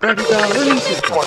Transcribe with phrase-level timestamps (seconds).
[0.00, 1.26] Learning Circle.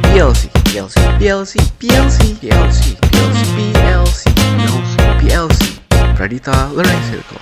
[0.00, 5.62] PLC, PLC, PLC, PLC, PLC, PLC, PLC, PLC, PLC.
[6.16, 7.40] Radita Learning Circle.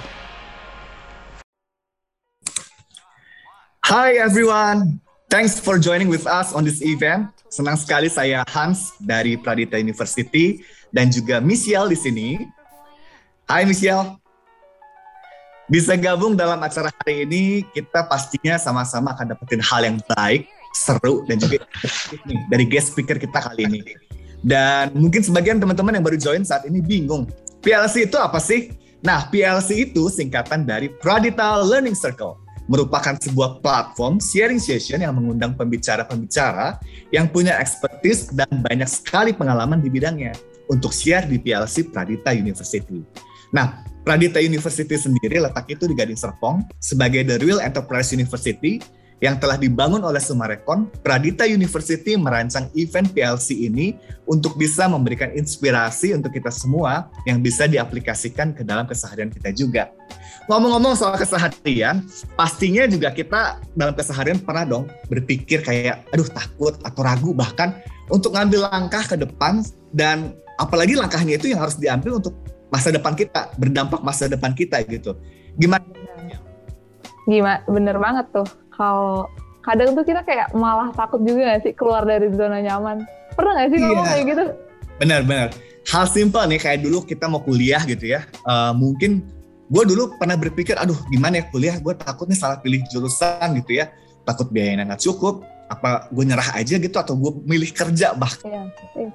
[3.87, 4.99] Hi everyone,
[5.31, 7.31] thanks for joining with us on this event.
[7.47, 12.29] Senang sekali saya Hans dari Pradita University dan juga Michelle di sini.
[13.47, 14.22] Hai Michelle.
[15.73, 20.45] Bisa gabung dalam acara hari ini, kita pastinya sama-sama akan dapetin hal yang baik,
[20.77, 21.65] seru, dan juga
[22.53, 23.81] dari guest speaker kita kali ini.
[24.45, 27.25] Dan mungkin sebagian teman-teman yang baru join saat ini bingung,
[27.65, 28.77] PLC itu apa sih?
[29.01, 32.37] Nah, PLC itu singkatan dari Pradita Learning Circle
[32.69, 36.85] merupakan sebuah platform sharing session yang mengundang pembicara-pembicara
[37.17, 40.37] yang punya expertise dan banyak sekali pengalaman di bidangnya
[40.69, 43.01] untuk share di PLC Pradita University.
[43.57, 48.83] Nah, Pradita University sendiri letak itu di Gading Serpong sebagai The Real Enterprise University
[49.23, 53.95] yang telah dibangun oleh Sumarekon, Pradita University merancang event PLC ini
[54.27, 59.95] untuk bisa memberikan inspirasi untuk kita semua yang bisa diaplikasikan ke dalam keseharian kita juga.
[60.51, 62.03] Ngomong-ngomong soal keseharian,
[62.35, 67.79] pastinya juga kita dalam keseharian pernah dong berpikir kayak, aduh takut atau ragu bahkan
[68.11, 69.63] untuk ngambil langkah ke depan
[69.95, 72.35] dan apalagi langkahnya itu yang harus diambil untuk
[72.73, 75.13] masa depan kita, berdampak masa depan kita gitu.
[75.61, 75.85] Gimana?
[77.29, 77.61] Gimana?
[77.69, 78.49] Bener banget tuh.
[78.73, 79.29] Kalau
[79.61, 83.05] kadang tuh kita kayak malah takut juga gak sih keluar dari zona nyaman.
[83.37, 84.45] Pernah gak sih ngomong kayak gitu?
[84.97, 85.49] Benar-benar.
[85.83, 88.25] Hal simpel nih kayak dulu kita mau kuliah gitu ya.
[88.25, 89.21] Eh, mungkin
[89.69, 91.77] gue dulu pernah berpikir, aduh gimana ya kuliah?
[91.77, 93.93] Gue takutnya salah pilih jurusan gitu ya.
[94.25, 95.45] Takut biayanya nggak cukup.
[95.69, 98.49] Apa gue nyerah aja gitu atau gue milih kerja bahkan.
[98.49, 98.63] Iya.
[98.97, 99.11] Iya,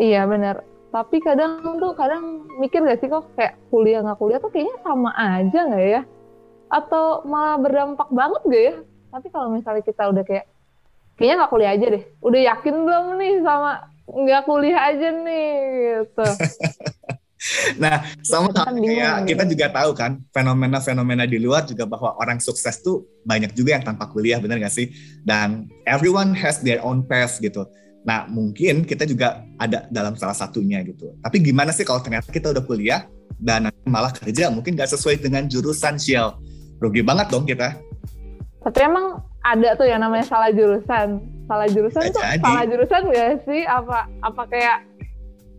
[0.00, 0.56] iya bener.
[0.92, 5.10] Tapi kadang tuh kadang mikir gak sih kok kayak kuliah nggak kuliah tuh kayaknya sama
[5.16, 6.02] aja nggak ya?
[6.68, 8.74] Atau malah berdampak banget gak ya?
[9.12, 10.44] Tapi kalau misalnya kita udah kayak
[11.16, 12.04] kayaknya nggak kuliah aja deh.
[12.20, 13.72] Udah yakin belum nih sama
[14.04, 15.48] nggak kuliah aja nih
[15.80, 16.26] gitu.
[17.74, 22.78] Nah, sama Kan kayak kita juga tahu kan fenomena-fenomena di luar juga bahwa orang sukses
[22.78, 24.94] tuh banyak juga yang tanpa kuliah, bener gak sih?
[25.26, 27.66] Dan everyone has their own path gitu.
[28.02, 31.14] Nah, mungkin kita juga ada dalam salah satunya gitu.
[31.22, 33.06] Tapi gimana sih kalau ternyata kita udah kuliah
[33.38, 36.34] dan malah kerja mungkin gak sesuai dengan jurusan Shell.
[36.82, 37.78] Rugi banget dong kita.
[38.62, 41.22] Tapi emang ada tuh yang namanya salah jurusan.
[41.46, 42.42] Salah jurusan Bisa tuh jadi.
[42.42, 43.62] salah jurusan gak sih?
[43.66, 44.78] Apa apa kayak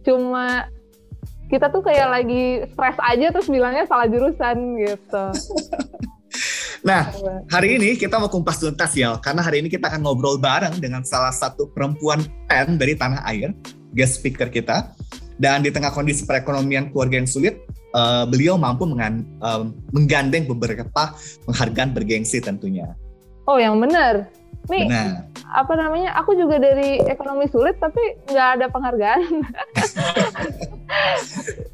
[0.04, 0.68] cuma
[1.48, 5.26] kita tuh kayak lagi stres aja terus bilangnya salah jurusan gitu.
[6.84, 7.08] Nah,
[7.48, 11.00] hari ini kita mau kumpas tuntas ya, karena hari ini kita akan ngobrol bareng dengan
[11.08, 13.56] salah satu perempuan pen dari tanah air,
[13.96, 14.92] guest speaker kita.
[15.40, 21.16] Dan di tengah kondisi perekonomian keluarga yang sulit, eh, beliau mampu mengan- em, menggandeng beberapa
[21.48, 22.92] penghargaan bergengsi tentunya.
[23.48, 24.28] Oh yang bener.
[24.64, 25.28] Nih Benar.
[25.44, 26.16] apa namanya?
[26.18, 29.22] Aku juga dari ekonomi sulit tapi nggak ada penghargaan.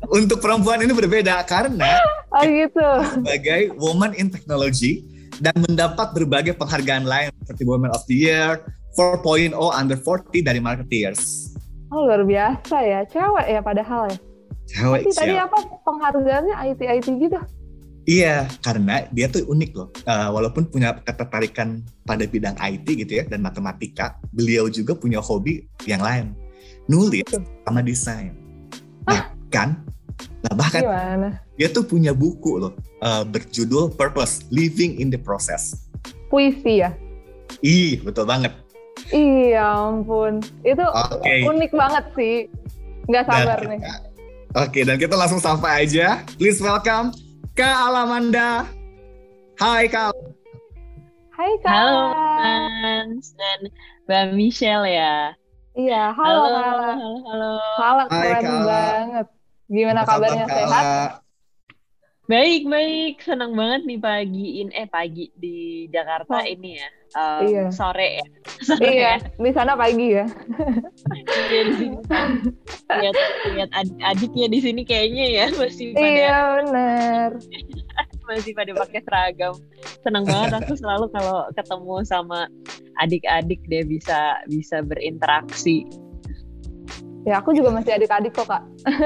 [0.10, 2.02] Untuk perempuan ini berbeda karena
[2.34, 2.88] Oh gitu.
[3.14, 5.06] sebagai woman in technology
[5.38, 8.60] dan mendapat berbagai penghargaan lain seperti Woman of the Year,
[8.94, 11.54] 4.0 under 40 dari marketeers.
[11.90, 13.02] Oh luar biasa ya.
[13.06, 14.18] Cewek ya padahal ya.
[14.68, 15.50] Cewek, Tapi tadi siap.
[15.50, 17.40] apa penghargaannya IT IT gitu.
[18.10, 19.94] Iya, karena dia tuh unik loh.
[19.94, 25.70] Eh, walaupun punya ketertarikan pada bidang IT gitu ya dan matematika, beliau juga punya hobi
[25.86, 26.34] yang lain,
[26.90, 27.22] nulis
[27.70, 28.34] sama desain.
[29.06, 29.70] Bahkan,
[30.42, 31.30] nah bahkan Gimana?
[31.54, 32.74] dia tuh punya buku loh
[33.06, 35.86] eh, berjudul Purpose: Living in the Process.
[36.34, 36.90] Puisi ya.
[37.62, 38.58] Ih, betul banget.
[39.14, 40.42] Iya ampun.
[40.66, 41.46] Itu Oke.
[41.46, 42.50] unik banget sih.
[43.06, 43.80] Nggak sabar Dan nih.
[44.58, 46.26] Oke, dan kita langsung sampai aja.
[46.42, 47.14] Please welcome
[47.60, 48.64] Kak Alamanda.
[49.60, 50.16] Hai Kak.
[51.36, 51.76] Hai Kak.
[51.76, 53.60] Halo Hans dan
[54.08, 55.36] Mbak Michelle ya.
[55.76, 56.96] Iya, halo, halo, Kak.
[57.04, 57.50] halo, halo.
[57.76, 58.64] Halo, Hai, keren Kak.
[58.64, 59.28] banget.
[59.68, 60.46] Gimana Apa kabar, kabarnya?
[60.48, 60.56] Kak?
[60.56, 60.88] Sehat?
[62.30, 63.26] Baik, baik.
[63.26, 66.46] Senang banget nih pagiin, eh pagi di Jakarta Oh.
[66.46, 66.90] ini ya.
[67.10, 67.64] Um, Iya.
[67.74, 68.26] Sore ya.
[68.62, 69.34] Sore Iya, ya.
[69.34, 70.30] di sana pagi ya.
[71.50, 71.62] Iya.
[72.86, 73.16] Lihat,
[73.50, 77.30] lihat ad- adiknya di sini kayaknya ya masih pada Iya, bener.
[78.30, 79.54] masih pada pakai seragam.
[80.06, 82.46] Senang banget aku selalu kalau ketemu sama
[83.02, 85.90] adik-adik dia bisa bisa berinteraksi.
[87.30, 88.66] Ya, aku juga masih adik-adik kok, Kak.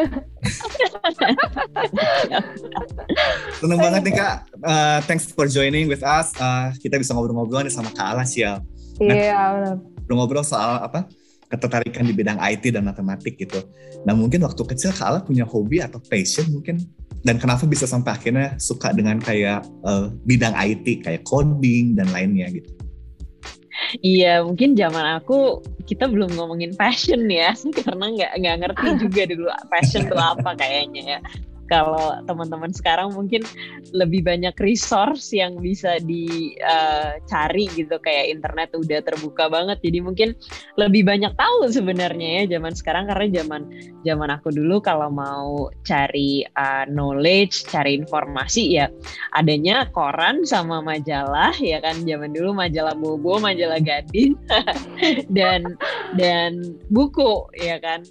[3.59, 4.47] Seneng banget nih Kak.
[4.63, 6.31] Eh, thanks for joining with us.
[6.39, 8.63] Eh, kita bisa ngobrol-ngobrol nih sama Kak Alas ya.
[9.03, 9.75] Iya, bener.
[10.07, 11.03] Ngobrol soal apa?
[11.53, 13.61] ketertarikan di bidang IT dan matematik gitu.
[14.09, 16.81] Nah mungkin waktu kecil Kak Ala punya hobi atau passion mungkin
[17.21, 22.49] dan kenapa bisa sampai akhirnya suka dengan kayak uh, bidang IT kayak coding dan lainnya
[22.49, 22.73] gitu.
[23.99, 27.53] Iya, mungkin zaman aku kita belum ngomongin fashion ya,
[27.83, 31.19] karena nggak nggak ngerti juga dulu fashion itu apa kayaknya ya
[31.73, 33.41] kalau teman-teman sekarang mungkin
[33.89, 37.95] lebih banyak resource yang bisa dicari uh, gitu.
[37.97, 39.81] Kayak internet udah terbuka banget.
[39.81, 40.29] Jadi mungkin
[40.77, 43.09] lebih banyak tahu sebenarnya ya zaman sekarang.
[43.09, 43.61] Karena zaman
[44.05, 48.85] zaman aku dulu kalau mau cari uh, knowledge cari informasi ya
[49.33, 52.05] adanya koran sama majalah ya kan?
[52.05, 54.37] Zaman dulu majalah Bobo majalah Gadin
[55.37, 55.73] dan
[56.13, 58.05] dan buku ya kan?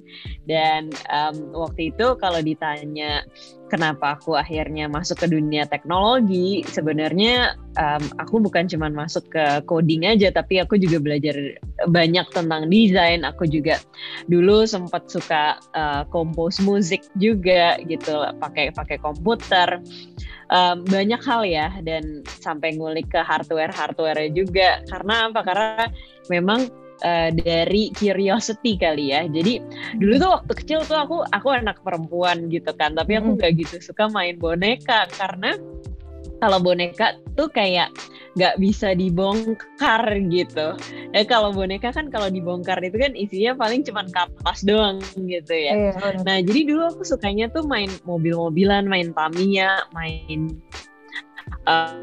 [0.50, 3.22] Dan um, waktu itu kalau ditanya
[3.72, 6.60] kenapa aku akhirnya masuk ke dunia teknologi.
[6.68, 11.56] Sebenarnya um, aku bukan cuma masuk ke coding aja tapi aku juga belajar
[11.88, 13.24] banyak tentang desain.
[13.24, 13.80] Aku juga
[14.28, 19.80] dulu sempat suka uh, compose musik juga gitu pakai pakai komputer.
[20.52, 24.84] Um, banyak hal ya dan sampai ngulik ke hardware hardware juga.
[24.84, 25.40] Karena apa?
[25.40, 25.88] Karena
[26.28, 29.26] memang uh, dari curiosity kali ya.
[29.28, 29.62] Jadi
[29.98, 33.78] dulu tuh waktu kecil tuh aku aku anak perempuan gitu kan, tapi aku gak gitu
[33.82, 35.58] suka main boneka karena
[36.42, 37.94] kalau boneka tuh kayak
[38.34, 40.74] nggak bisa dibongkar gitu.
[41.14, 45.94] Ya kalau boneka kan kalau dibongkar itu kan isinya paling cuma kapas doang gitu ya.
[45.94, 50.58] Iya, nah jadi dulu aku sukanya tuh main mobil-mobilan, main Tamiya, main
[51.70, 51.94] uh,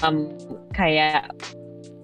[0.00, 0.32] um,
[0.72, 1.28] kayak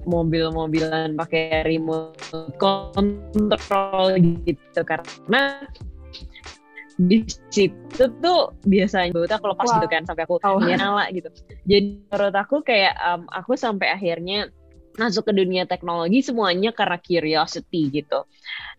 [0.06, 2.16] mobil-mobilan pakai remote
[2.56, 4.16] control
[4.46, 5.66] gitu karena
[6.96, 10.64] di situ tuh biasanya menurut aku lepas gitu kan sampai aku oh.
[10.64, 11.28] nyala gitu.
[11.68, 14.48] Jadi menurut aku kayak um, aku sampai akhirnya
[14.96, 18.24] masuk ke dunia teknologi semuanya karena curiosity gitu.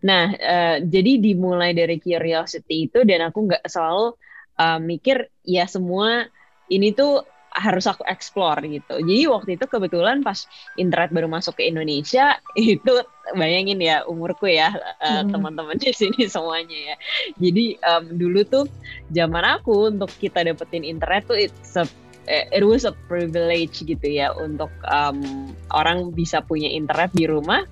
[0.01, 4.18] Nah, uh, jadi dimulai dari curiosity itu dan aku nggak selalu
[4.57, 6.25] uh, mikir ya semua
[6.73, 7.21] ini tuh
[7.53, 9.01] harus aku explore gitu.
[9.01, 10.45] Jadi waktu itu kebetulan pas
[10.75, 13.03] internet baru masuk ke Indonesia itu
[13.35, 14.71] bayangin ya umurku ya
[15.03, 15.31] hmm.
[15.31, 16.95] teman-teman di sini semuanya ya.
[17.39, 18.65] Jadi um, dulu tuh
[19.11, 21.83] zaman aku untuk kita dapetin internet tuh it's a,
[22.29, 27.63] eh, it was a privilege gitu ya untuk um, orang bisa punya internet di rumah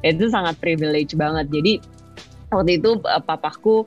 [0.00, 1.50] itu sangat privilege banget.
[1.52, 1.72] Jadi
[2.54, 3.84] waktu itu uh, papaku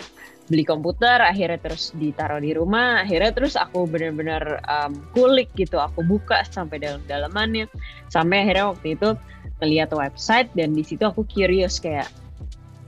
[0.48, 6.02] beli komputer akhirnya terus ditaruh di rumah akhirnya terus aku benar-benar um, kulik gitu aku
[6.04, 7.68] buka sampai dalam dalamannya
[8.08, 9.10] sampai akhirnya waktu itu
[9.60, 12.08] melihat website dan di situ aku curious kayak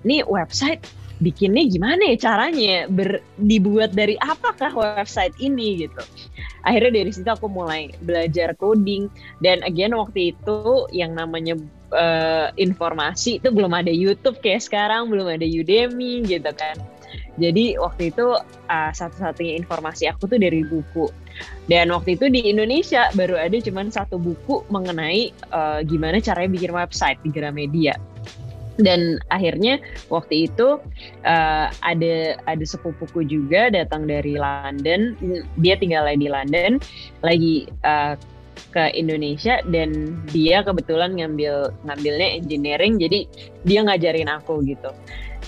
[0.07, 0.79] ini website
[1.19, 2.88] bikinnya gimana ya caranya?
[2.88, 5.83] Ber, dibuat dari apakah website ini?
[5.83, 6.00] gitu.
[6.63, 9.11] Akhirnya dari situ aku mulai belajar coding
[9.44, 11.59] dan again waktu itu yang namanya
[11.91, 16.79] uh, informasi itu belum ada YouTube kayak sekarang belum ada Udemy gitu kan
[17.39, 18.36] jadi waktu itu
[18.69, 21.07] uh, satu-satunya informasi aku tuh dari buku.
[21.71, 26.75] Dan waktu itu di Indonesia baru ada cuman satu buku mengenai uh, gimana caranya bikin
[26.75, 27.95] website di Gramedia.
[28.80, 30.80] Dan akhirnya waktu itu
[31.24, 32.15] uh, ada
[32.47, 35.15] ada sepupuku juga datang dari London.
[35.59, 36.80] Dia tinggal di London,
[37.24, 38.19] lagi uh,
[38.69, 43.25] ke Indonesia dan dia kebetulan ngambil ngambilnya engineering jadi
[43.65, 44.92] dia ngajarin aku gitu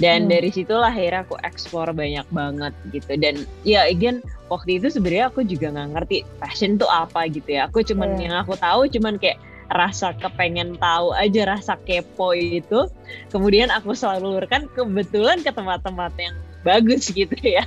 [0.01, 0.33] dan hmm.
[0.33, 5.45] dari situlah akhirnya aku explore banyak banget gitu dan ya again waktu itu sebenarnya aku
[5.45, 8.21] juga nggak ngerti fashion tuh apa gitu ya aku cuman yeah.
[8.25, 9.37] yang aku tahu cuman kayak
[9.71, 12.89] rasa kepengen tahu aja rasa kepo itu
[13.31, 16.35] kemudian aku selalu lurkan kebetulan ke tempat-tempat yang
[16.67, 17.63] bagus gitu ya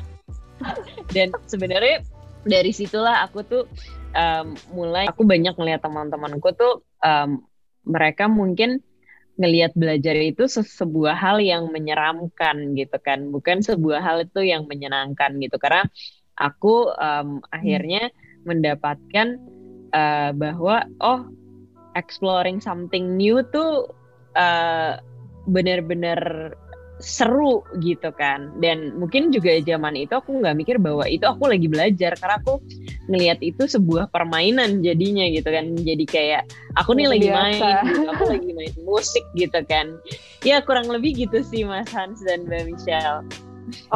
[1.15, 2.05] dan sebenarnya
[2.45, 3.65] dari situlah aku tuh
[4.13, 7.41] um, mulai aku banyak melihat teman-temanku tuh um,
[7.89, 8.85] mereka mungkin
[9.35, 13.31] ngelihat belajar itu sebuah hal yang menyeramkan gitu kan.
[13.35, 15.59] Bukan sebuah hal itu yang menyenangkan gitu.
[15.59, 15.83] Karena
[16.39, 18.11] aku um, akhirnya
[18.47, 19.39] mendapatkan
[19.95, 21.27] uh, bahwa oh
[21.95, 23.91] exploring something new tuh
[24.39, 24.99] uh,
[25.47, 26.53] benar-benar
[27.05, 31.69] seru gitu kan dan mungkin juga zaman itu aku nggak mikir bahwa itu aku lagi
[31.69, 32.65] belajar karena aku
[33.13, 36.43] ngelihat itu sebuah permainan jadinya gitu kan jadi kayak
[36.81, 39.93] aku nih lagi main gitu, aku lagi main musik gitu kan
[40.41, 43.21] ya kurang lebih gitu sih Mas Hans dan Mbak Michelle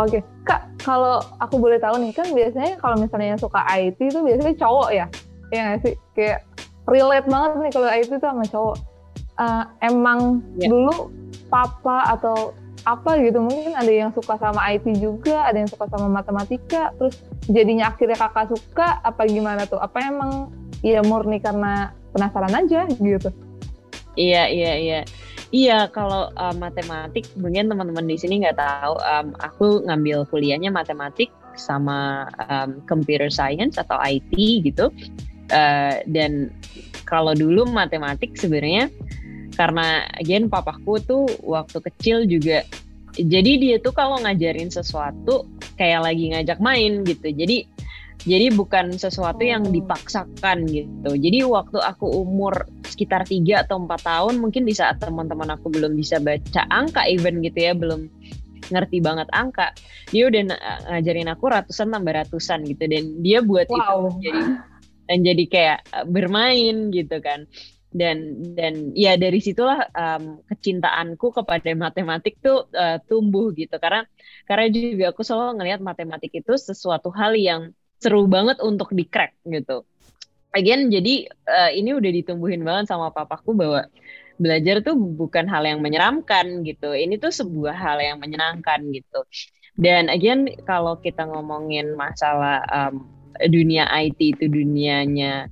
[0.00, 4.24] Oke, Kak, kalau aku boleh tahu nih, kan biasanya kalau misalnya yang suka IT itu
[4.24, 5.06] biasanya cowok ya?
[5.52, 5.94] Ya nggak sih?
[6.16, 6.40] Kayak
[6.88, 8.76] relate banget nih kalau IT itu sama cowok.
[9.38, 10.72] Uh, emang ya.
[10.72, 11.12] dulu
[11.52, 16.06] papa atau apa gitu mungkin ada yang suka sama IT juga ada yang suka sama
[16.06, 17.18] matematika terus
[17.50, 20.52] jadinya akhirnya kakak suka apa gimana tuh apa emang
[20.84, 23.30] ya murni karena penasaran aja gitu
[24.14, 25.00] iya iya iya
[25.48, 29.00] Iya, kalau uh, matematik mungkin teman-teman di sini nggak tahu.
[29.00, 34.92] Um, aku ngambil kuliahnya matematik sama um, computer science atau IT gitu.
[35.48, 36.52] Uh, dan
[37.08, 38.92] kalau dulu matematik sebenarnya
[39.58, 42.62] karena again papaku tuh waktu kecil juga
[43.18, 47.34] jadi dia tuh kalau ngajarin sesuatu kayak lagi ngajak main gitu.
[47.34, 47.66] Jadi
[48.26, 49.72] jadi bukan sesuatu yang oh.
[49.74, 51.10] dipaksakan gitu.
[51.14, 55.94] Jadi waktu aku umur sekitar 3 atau 4 tahun mungkin di saat teman-teman aku belum
[55.94, 58.10] bisa baca angka even gitu ya, belum
[58.68, 59.70] ngerti banget angka.
[60.10, 60.42] Dia udah
[60.90, 63.78] ngajarin aku ratusan tambah ratusan gitu dan dia buat wow.
[63.78, 63.98] itu
[64.28, 64.42] jadi
[65.08, 67.46] dan jadi kayak eh, bermain gitu kan.
[67.98, 74.06] Dan dan ya dari situlah um, kecintaanku kepada matematik tuh uh, tumbuh gitu karena
[74.46, 79.34] karena juga aku selalu ngelihat matematik itu sesuatu hal yang seru banget untuk di crack
[79.42, 79.82] gitu.
[80.54, 83.84] Again, jadi uh, ini udah ditumbuhin banget sama papaku bahwa
[84.38, 86.94] belajar tuh bukan hal yang menyeramkan gitu.
[86.94, 89.26] Ini tuh sebuah hal yang menyenangkan gitu.
[89.78, 93.06] Dan again, kalau kita ngomongin masalah um,
[93.46, 95.50] dunia IT itu dunianya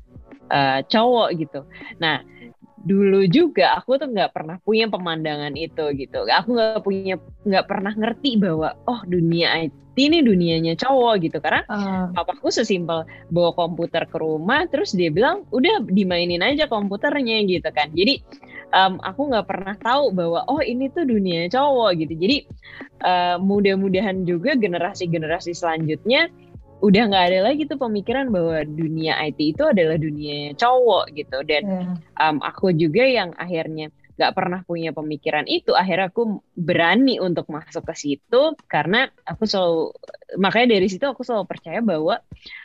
[0.50, 1.60] uh, cowok gitu.
[2.02, 2.22] Nah,
[2.86, 6.22] dulu juga aku tuh nggak pernah punya pemandangan itu gitu.
[6.30, 11.64] Aku nggak punya nggak pernah ngerti bahwa oh dunia IT ini dunianya cowok gitu karena
[11.66, 12.12] uh.
[12.12, 17.90] papaku sesimpel bawa komputer ke rumah terus dia bilang udah dimainin aja komputernya gitu kan.
[17.90, 18.22] Jadi
[18.70, 22.14] um, aku nggak pernah tahu bahwa oh ini tuh dunia cowok gitu.
[22.14, 22.36] Jadi
[23.02, 26.30] uh, mudah-mudahan juga generasi-generasi selanjutnya
[26.84, 31.62] udah nggak ada lagi tuh pemikiran bahwa dunia IT itu adalah dunia cowok gitu dan
[31.64, 31.94] yeah.
[32.20, 37.84] um, aku juga yang akhirnya nggak pernah punya pemikiran itu akhirnya aku berani untuk masuk
[37.84, 39.92] ke situ karena aku selalu
[40.40, 42.16] makanya dari situ aku selalu percaya bahwa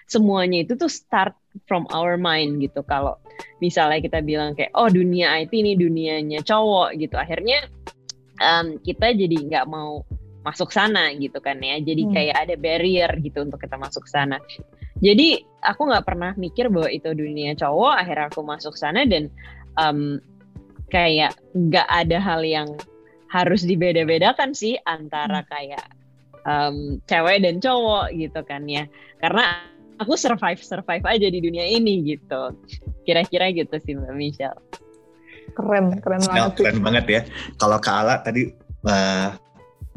[0.08, 1.36] semuanya itu tuh start
[1.68, 3.20] from our mind gitu kalau
[3.60, 7.68] misalnya kita bilang kayak oh dunia IT ini dunianya cowok gitu akhirnya
[8.40, 10.08] um, kita jadi nggak mau
[10.42, 11.78] masuk sana gitu kan ya.
[11.82, 12.14] Jadi hmm.
[12.14, 14.42] kayak ada barrier gitu untuk kita masuk sana.
[15.02, 19.30] Jadi aku nggak pernah mikir bahwa itu dunia cowok akhirnya aku masuk sana dan
[19.78, 20.22] um,
[20.94, 22.70] kayak nggak ada hal yang
[23.32, 25.50] harus dibeda-bedakan sih antara hmm.
[25.50, 25.86] kayak
[26.44, 28.86] um, cewek dan cowok gitu kan ya.
[29.22, 29.62] Karena
[30.02, 32.58] aku survive survive aja di dunia ini gitu.
[33.06, 34.58] Kira-kira gitu sih mbak Michelle.
[35.54, 37.22] Keren keren banget keren banget ya.
[37.62, 38.50] Kalau Kak Ala tadi
[38.86, 39.30] uh,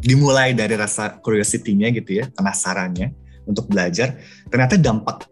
[0.04, 3.16] dimulai dari rasa curiosity-nya gitu ya, penasarannya
[3.48, 4.20] untuk belajar.
[4.52, 5.24] Ternyata dampak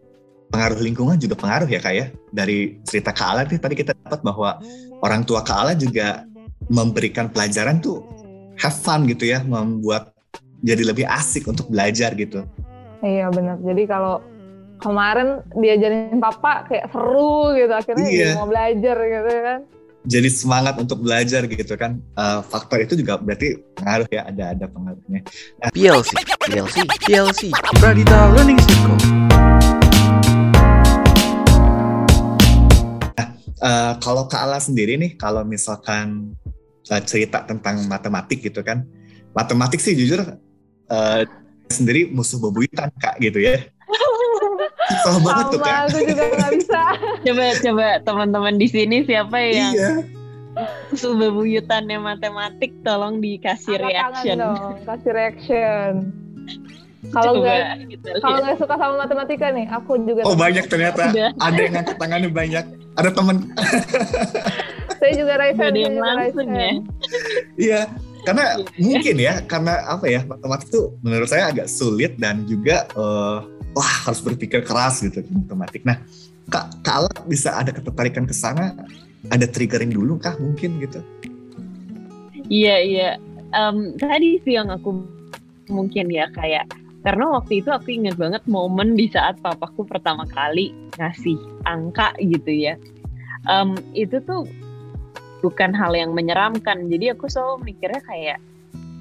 [0.49, 2.05] pengaruh lingkungan juga pengaruh ya kak ya.
[2.33, 4.57] Dari cerita Kak Ala tadi kita dapat bahwa
[5.05, 6.25] orang tua Kak Ala juga
[6.73, 8.01] memberikan pelajaran tuh
[8.57, 10.09] have fun gitu ya, membuat
[10.65, 12.41] jadi lebih asik untuk belajar gitu.
[13.05, 13.61] Iya benar.
[13.61, 14.25] Jadi kalau
[14.81, 18.33] kemarin diajarin papa kayak seru gitu, akhirnya iya.
[18.39, 19.59] mau belajar gitu kan
[20.03, 21.99] jadi semangat untuk belajar gitu kan.
[22.15, 25.23] Uh, faktor itu juga berarti pengaruh ya ada ada pengaruhnya.
[25.63, 26.11] Nah, PLC
[26.43, 27.41] PLC PLC
[27.79, 28.99] Pradita Learning Circle.
[33.15, 33.27] Nah
[33.63, 36.35] uh, kalau Kak Ala sendiri nih kalau misalkan
[36.91, 38.83] uh, cerita tentang matematik gitu kan.
[39.33, 40.21] Matematik sih jujur
[40.93, 41.21] uh,
[41.73, 43.65] sendiri musuh bebuyutan kak gitu ya
[44.89, 45.73] Susah banget tuh kan.
[45.87, 46.83] Aku juga gak bisa.
[47.25, 49.91] coba coba teman-teman di sini siapa yang iya.
[50.93, 54.35] bebuyutannya matematik tolong dikasih Angkat reaction.
[54.39, 55.91] dong, kasih reaction.
[57.11, 60.23] Kalau nggak gitu, kalau nggak suka sama matematika nih, aku juga.
[60.23, 61.11] Oh banyak ternyata.
[61.11, 61.29] Udah.
[61.35, 62.65] Ada yang ngangkat tangannya banyak.
[62.95, 63.37] Ada teman.
[65.03, 65.75] saya juga raise hand.
[65.99, 66.71] langsung ya.
[67.59, 67.81] Iya,
[68.23, 68.45] karena
[68.79, 73.43] mungkin ya, karena apa ya matematik tuh menurut saya agak sulit dan juga uh,
[73.73, 75.85] wah harus berpikir keras gitu matematik.
[75.85, 75.97] Nah,
[76.49, 78.75] Kak, kalau bisa ada ketertarikan ke sana,
[79.31, 80.99] ada triggering dulu kah mungkin gitu?
[82.51, 83.09] Iya iya.
[83.53, 85.05] Um, tadi sih yang aku
[85.71, 86.67] mungkin ya kayak
[87.03, 92.51] karena waktu itu aku ingat banget momen di saat papaku pertama kali ngasih angka gitu
[92.51, 92.75] ya.
[93.47, 94.47] Um, itu tuh
[95.43, 96.87] bukan hal yang menyeramkan.
[96.87, 98.39] Jadi aku selalu mikirnya kayak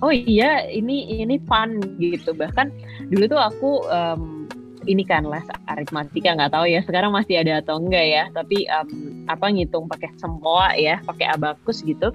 [0.03, 2.35] oh iya ini ini fun gitu.
[2.35, 2.71] Bahkan
[3.11, 4.42] dulu tuh aku um,
[4.87, 8.89] ini kan les aritmatika nggak tahu ya sekarang masih ada atau enggak ya tapi um,
[9.31, 12.11] apa ngitung pakai sempoa ya pakai abakus gitu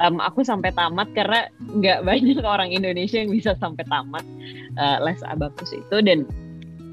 [0.00, 4.24] um, aku sampai tamat karena nggak banyak orang Indonesia yang bisa sampai tamat
[4.78, 6.24] uh, les abakus itu dan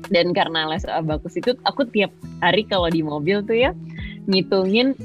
[0.09, 2.09] dan karena les abakus itu aku tiap
[2.41, 3.71] hari kalau di mobil tuh ya
[4.25, 4.97] ngitungin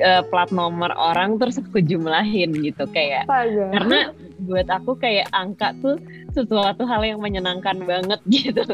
[0.00, 3.64] uh, plat nomor orang terus aku jumlahin gitu kayak Astaga.
[3.72, 3.98] karena
[4.42, 5.96] buat aku kayak angka tuh
[6.34, 8.66] sesuatu hal yang menyenangkan banget gitu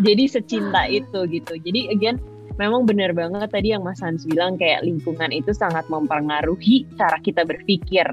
[0.00, 2.16] jadi secinta itu gitu jadi again
[2.56, 7.44] memang benar banget tadi yang Mas Hans bilang kayak lingkungan itu sangat mempengaruhi cara kita
[7.44, 8.08] berpikir.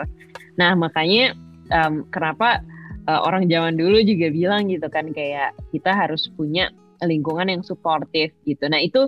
[0.60, 1.34] Nah makanya
[1.72, 2.60] um, kenapa
[3.08, 6.70] uh, orang zaman dulu juga bilang gitu kan kayak kita harus punya
[7.04, 8.68] lingkungan yang suportif gitu.
[8.68, 9.08] Nah itu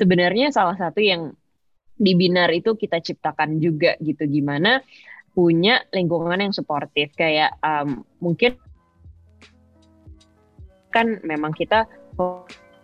[0.00, 1.32] sebenarnya salah satu yang
[2.00, 4.80] di binar itu kita ciptakan juga gitu gimana
[5.40, 8.60] punya lingkungan yang suportif kayak um, mungkin
[10.92, 11.88] kan memang kita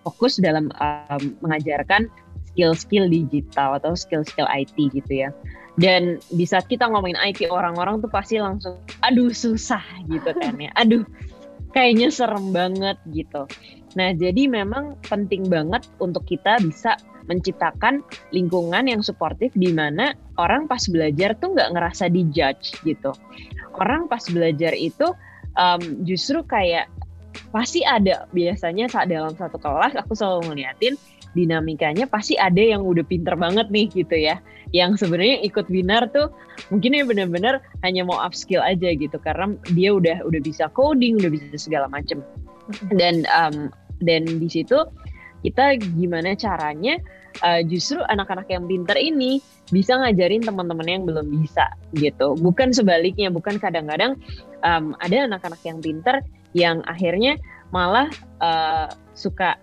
[0.00, 2.08] fokus dalam um, mengajarkan
[2.48, 5.30] skill-skill digital atau skill-skill IT gitu ya.
[5.76, 10.72] Dan di saat kita ngomongin IT orang-orang tuh pasti langsung aduh susah gitu kan ya.
[10.80, 11.04] Aduh
[11.76, 13.44] kayaknya serem banget gitu.
[14.00, 20.66] Nah, jadi memang penting banget untuk kita bisa menciptakan lingkungan yang suportif di mana orang
[20.70, 23.12] pas belajar tuh nggak ngerasa dijudge gitu.
[23.76, 25.12] Orang pas belajar itu
[25.58, 26.88] um, justru kayak
[27.52, 30.96] pasti ada biasanya saat dalam satu kelas aku selalu ngeliatin
[31.36, 34.40] dinamikanya pasti ada yang udah pinter banget nih gitu ya.
[34.72, 36.32] Yang sebenarnya ikut binar tuh
[36.72, 41.28] mungkin ya benar-benar hanya mau upskill aja gitu karena dia udah udah bisa coding udah
[41.28, 42.24] bisa segala macem.
[42.96, 43.68] Dan um,
[44.00, 44.80] dan di situ
[45.46, 46.98] kita gimana caranya
[47.46, 49.38] uh, justru anak-anak yang pinter ini
[49.70, 52.34] bisa ngajarin teman-teman yang belum bisa gitu.
[52.34, 54.18] Bukan sebaliknya bukan kadang-kadang
[54.66, 56.18] um, ada anak-anak yang pinter
[56.58, 57.38] yang akhirnya
[57.70, 58.10] malah
[58.42, 59.54] uh, suka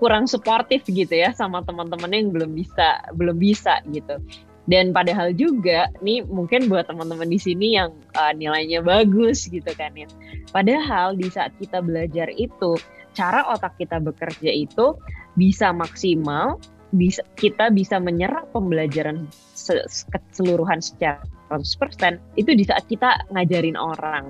[0.00, 4.16] kurang suportif gitu ya sama teman-teman yang belum bisa belum bisa gitu.
[4.62, 9.90] Dan padahal juga nih mungkin buat teman-teman di sini yang uh, nilainya bagus gitu kan
[9.98, 10.06] ya.
[10.54, 12.78] Padahal di saat kita belajar itu
[13.12, 14.96] cara otak kita bekerja itu
[15.36, 16.60] bisa maksimal
[16.92, 19.24] bisa kita bisa menyerap pembelajaran
[20.12, 24.28] keseluruhan secara 100% itu di saat kita ngajarin orang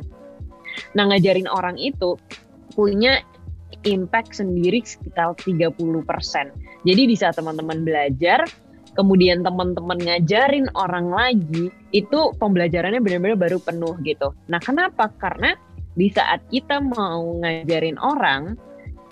[0.97, 2.17] Nah, ngajarin orang itu
[2.73, 3.21] punya
[3.83, 5.75] impact sendiri sekitar 30%.
[6.87, 8.47] Jadi di saat teman-teman belajar,
[8.95, 14.33] kemudian teman-teman ngajarin orang lagi, itu pembelajarannya benar-benar baru penuh gitu.
[14.49, 15.11] Nah, kenapa?
[15.19, 15.57] Karena
[15.93, 18.57] di saat kita mau ngajarin orang,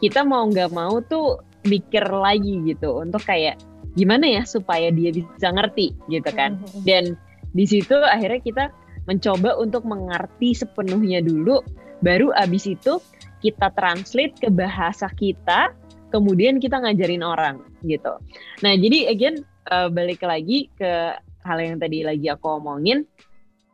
[0.01, 3.61] kita mau nggak mau tuh mikir lagi gitu untuk kayak
[3.95, 6.57] gimana ya supaya dia bisa ngerti gitu kan.
[6.57, 6.83] Mm-hmm.
[6.89, 7.05] Dan
[7.53, 8.65] di situ akhirnya kita
[9.05, 11.61] mencoba untuk mengerti sepenuhnya dulu
[12.01, 13.03] baru abis itu
[13.41, 15.73] kita translate ke bahasa kita
[16.13, 18.21] kemudian kita ngajarin orang gitu
[18.61, 23.09] nah jadi again uh, balik lagi ke hal yang tadi lagi aku omongin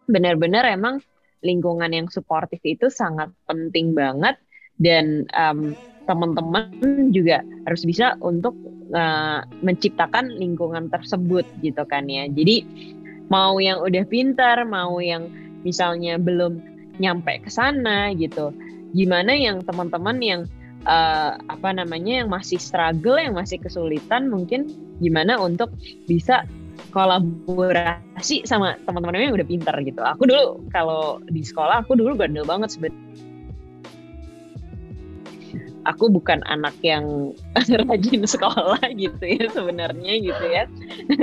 [0.07, 1.03] benar-benar emang
[1.43, 4.39] lingkungan yang suportif itu sangat penting banget
[4.79, 5.75] dan um,
[6.07, 6.71] teman-teman
[7.11, 8.55] juga harus bisa untuk
[8.95, 12.63] uh, menciptakan lingkungan tersebut gitu kan ya jadi
[13.29, 15.31] mau yang udah pintar, mau yang
[15.67, 16.63] misalnya belum
[17.03, 18.55] nyampe ke sana gitu.
[18.95, 20.41] Gimana yang teman-teman yang
[20.87, 24.71] uh, apa namanya yang masih struggle, yang masih kesulitan mungkin
[25.03, 25.75] gimana untuk
[26.07, 26.47] bisa
[26.95, 30.01] kolaborasi sama teman-teman yang udah pintar gitu.
[30.01, 33.26] Aku dulu kalau di sekolah aku dulu bandel banget sebenarnya
[35.87, 37.33] aku bukan anak yang
[37.87, 40.65] rajin sekolah gitu ya sebenarnya gitu ya.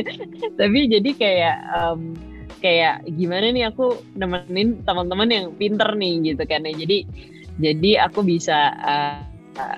[0.60, 2.16] Tapi jadi kayak um,
[2.64, 6.74] kayak gimana nih aku nemenin teman-teman yang pinter nih gitu kan ya.
[6.74, 6.98] Jadi
[7.60, 9.22] jadi aku bisa uh,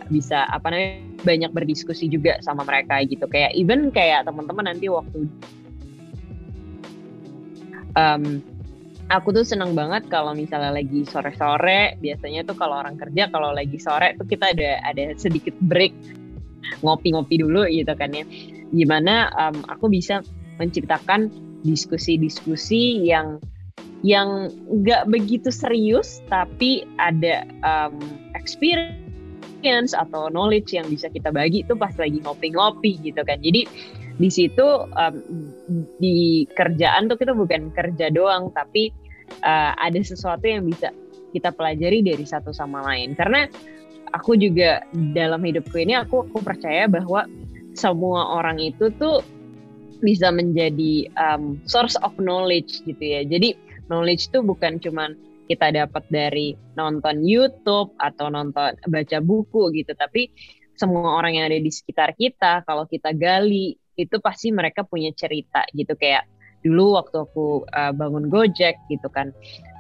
[0.08, 3.26] bisa apa namanya banyak berdiskusi juga sama mereka gitu.
[3.28, 5.28] Kayak even kayak teman-teman nanti waktu
[7.98, 8.40] um,
[9.10, 13.78] aku tuh seneng banget kalau misalnya lagi sore-sore biasanya tuh kalau orang kerja kalau lagi
[13.78, 15.94] sore tuh kita ada ada sedikit break.
[16.82, 18.26] Ngopi-ngopi dulu gitu kan ya.
[18.74, 20.26] Gimana um, aku bisa
[20.58, 21.30] menciptakan
[21.62, 23.38] diskusi-diskusi yang
[24.02, 28.02] yang nggak begitu serius tapi ada um,
[28.34, 33.38] experience atau knowledge yang bisa kita bagi itu pas lagi ngopi-ngopi gitu kan.
[33.42, 33.70] Jadi
[34.16, 35.16] di situ um,
[36.00, 38.92] di kerjaan tuh kita bukan kerja doang tapi
[39.44, 40.92] uh, ada sesuatu yang bisa
[41.36, 43.12] kita pelajari dari satu sama lain.
[43.12, 43.44] Karena
[44.16, 47.28] aku juga dalam hidupku ini aku aku percaya bahwa
[47.76, 49.20] semua orang itu tuh
[50.00, 53.28] bisa menjadi um, source of knowledge gitu ya.
[53.28, 53.56] Jadi
[53.92, 60.34] knowledge tuh bukan cuman kita dapat dari nonton YouTube atau nonton baca buku gitu tapi
[60.74, 65.64] semua orang yang ada di sekitar kita kalau kita gali itu pasti mereka punya cerita
[65.76, 65.96] gitu.
[65.96, 66.28] Kayak
[66.66, 69.30] dulu waktu aku uh, bangun Gojek gitu kan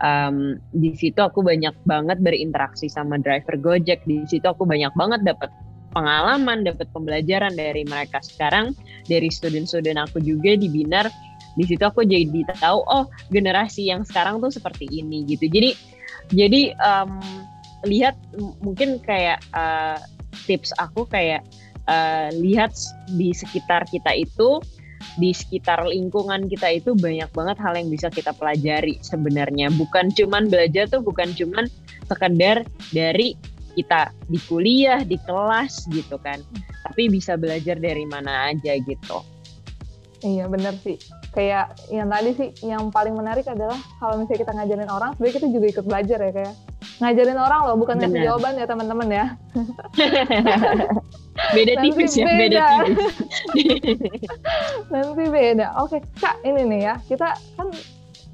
[0.06, 4.06] um, di situ aku banyak banget berinteraksi sama driver Gojek.
[4.06, 5.49] Di situ aku banyak banget dapat
[5.95, 8.19] pengalaman dapat pembelajaran dari mereka.
[8.19, 8.75] Sekarang
[9.08, 11.08] dari student-student aku juga di binar
[11.56, 15.47] di situ aku jadi tahu oh generasi yang sekarang tuh seperti ini gitu.
[15.47, 15.71] Jadi
[16.36, 17.17] jadi um,
[17.88, 18.19] lihat
[18.60, 19.97] mungkin kayak uh,
[20.45, 21.47] tips aku kayak
[21.89, 22.73] uh, lihat
[23.13, 24.61] di sekitar kita itu
[25.15, 29.71] di sekitar lingkungan kita itu banyak banget hal yang bisa kita pelajari sebenarnya.
[29.71, 31.69] Bukan cuman belajar tuh bukan cuman
[32.09, 33.37] sekedar dari
[33.75, 36.41] kita di kuliah di kelas gitu kan.
[36.89, 39.23] Tapi bisa belajar dari mana aja gitu.
[40.23, 40.97] Iya bener sih.
[41.35, 45.47] Kayak yang tadi sih yang paling menarik adalah kalau misalnya kita ngajarin orang sebenarnya kita
[45.51, 46.53] juga ikut belajar ya kayak
[47.03, 49.25] ngajarin orang loh bukan ngasih jawaban ya teman-teman ya
[51.35, 53.15] beda tipis ya beda, tipis
[54.91, 57.67] nanti beda oke kak ini nih ya kita kan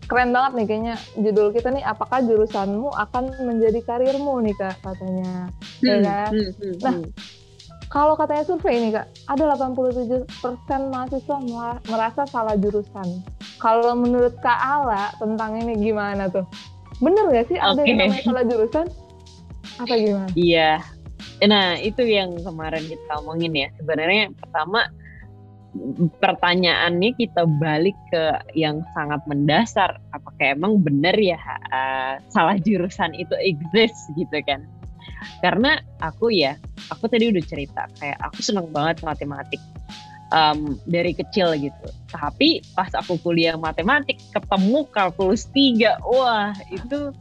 [0.06, 5.50] keren banget nih kayaknya judul kita nih apakah jurusanmu akan menjadi karirmu nih kak katanya
[5.82, 7.40] ya hmm, ya kan hmm, hmm, nah hmm
[7.92, 10.24] kalau katanya survei ini kak, ada 87%
[10.96, 11.38] mahasiswa
[11.92, 13.20] merasa salah jurusan.
[13.60, 16.48] Kalau menurut Kak Ala tentang ini gimana tuh?
[17.04, 17.92] Bener gak sih ada okay.
[17.92, 18.88] yang salah jurusan?
[19.76, 20.32] Apa gimana?
[20.40, 20.80] Iya.
[21.46, 23.70] Nah itu yang kemarin kita omongin ya.
[23.78, 24.88] Sebenarnya pertama
[26.20, 28.24] pertanyaannya kita balik ke
[28.58, 29.98] yang sangat mendasar.
[30.12, 31.40] Apakah emang benar ya
[31.72, 34.64] uh, salah jurusan itu exist gitu kan?
[35.42, 36.58] karena aku ya
[36.90, 39.62] aku tadi udah cerita kayak aku seneng banget matematik
[40.34, 47.14] um, dari kecil gitu tapi pas aku kuliah matematik ketemu kalkulus tiga wah itu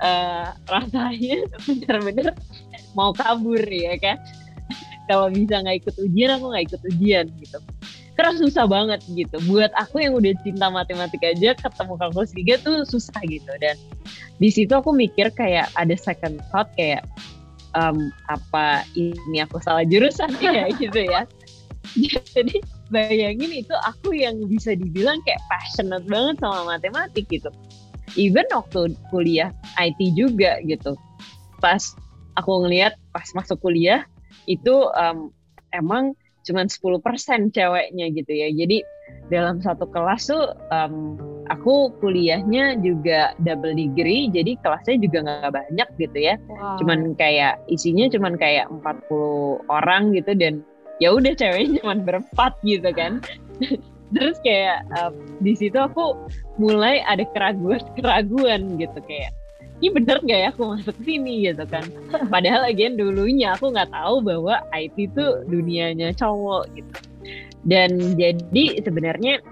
[0.00, 2.32] uh, rasanya bener-bener
[2.96, 4.16] mau kabur ya kan?
[5.06, 7.58] Kalau bisa nggak ikut ujian aku nggak ikut ujian gitu.
[8.16, 9.36] Karena susah banget gitu.
[9.46, 13.52] Buat aku yang udah cinta matematik aja ketemu kalkulus tiga tuh susah gitu.
[13.60, 13.76] Dan
[14.40, 17.04] di situ aku mikir kayak ada second thought kayak
[17.76, 21.28] um, apa ini aku salah jurusan ya gitu ya.
[22.34, 27.52] Jadi bayangin itu aku yang bisa dibilang kayak passionate banget sama matematik gitu.
[28.16, 30.96] Even waktu kuliah IT juga gitu.
[31.60, 31.92] Pas
[32.36, 34.04] aku ngelihat pas masuk kuliah
[34.46, 35.32] itu um,
[35.72, 36.14] emang
[36.46, 38.48] cuma 10% ceweknya gitu ya.
[38.54, 38.86] Jadi
[39.30, 41.18] dalam satu kelas tuh um,
[41.50, 46.34] aku kuliahnya juga double degree jadi kelasnya juga nggak banyak gitu ya.
[46.46, 46.78] Wow.
[46.78, 50.62] cuman kayak isinya cuman kayak 40 orang gitu dan
[51.02, 53.18] ya udah ceweknya cuman berempat gitu kan.
[54.14, 56.14] Terus kayak um, di situ aku
[56.62, 59.34] mulai ada keraguan keraguan gitu kayak
[59.76, 61.84] ini bener gak ya aku masuk sini gitu kan.
[62.32, 66.94] Padahal lagi dulunya aku nggak tahu bahwa IT itu dunianya cowok gitu.
[67.66, 69.42] Dan jadi sebenarnya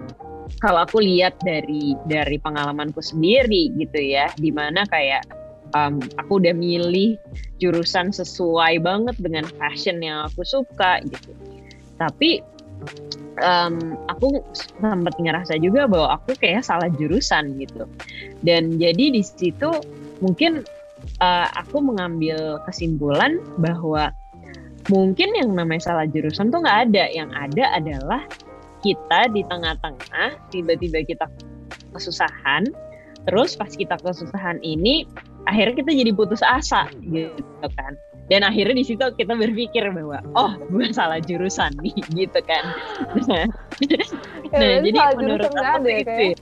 [0.62, 5.28] kalau aku lihat dari dari pengalamanku sendiri gitu ya di mana kayak
[5.76, 7.18] um, aku udah milih
[7.60, 11.36] jurusan sesuai banget dengan passion yang aku suka gitu.
[12.00, 12.40] Tapi
[13.42, 17.84] um, aku sempat ngerasa juga bahwa aku kayak salah jurusan gitu.
[18.46, 19.70] Dan jadi di situ
[20.24, 20.64] mungkin
[21.20, 24.08] uh, aku mengambil kesimpulan bahwa
[24.88, 27.04] mungkin yang namanya salah jurusan tuh nggak ada.
[27.12, 28.22] Yang ada adalah
[28.80, 31.28] kita di tengah-tengah tiba-tiba kita
[31.92, 32.68] kesusahan
[33.24, 35.08] terus pas kita kesusahan ini
[35.48, 37.92] akhirnya kita jadi putus asa gitu kan.
[38.24, 42.64] Dan akhirnya di situ kita berpikir bahwa oh gue salah jurusan nih gitu kan.
[43.28, 43.44] Nah,
[44.52, 46.32] ya, nah jadi menurut aku itu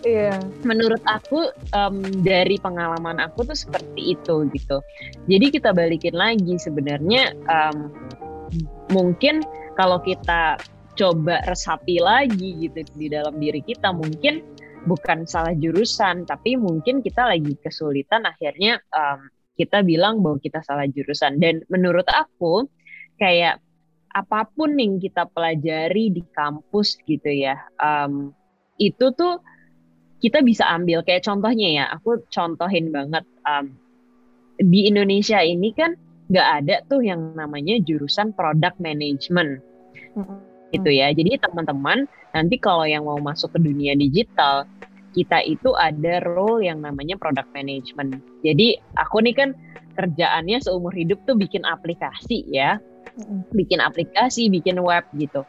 [0.00, 0.40] Iya.
[0.64, 4.80] Menurut aku um, dari pengalaman aku tuh seperti itu gitu.
[5.28, 7.92] Jadi kita balikin lagi sebenarnya um,
[8.88, 9.44] mungkin
[9.76, 10.56] kalau kita
[10.96, 14.42] coba resapi lagi gitu di dalam diri kita mungkin
[14.84, 20.88] bukan salah jurusan tapi mungkin kita lagi kesulitan akhirnya um, kita bilang bahwa kita salah
[20.88, 22.68] jurusan dan menurut aku
[23.20, 23.60] kayak
[24.10, 28.32] apa pun yang kita pelajari di kampus gitu ya um,
[28.80, 29.38] itu tuh
[30.20, 31.02] kita bisa ambil.
[31.02, 33.72] Kayak contohnya ya aku contohin banget um,
[34.60, 35.96] di Indonesia ini kan
[36.30, 39.64] nggak ada tuh yang namanya jurusan product management.
[40.14, 40.38] Mm-hmm.
[40.70, 41.10] gitu ya.
[41.10, 44.66] Jadi teman-teman nanti kalau yang mau masuk ke dunia digital
[45.16, 49.50] kita itu ada role yang namanya product management jadi aku nih kan
[49.98, 52.78] kerjaannya seumur hidup tuh bikin aplikasi ya
[53.52, 55.42] bikin aplikasi, bikin web gitu.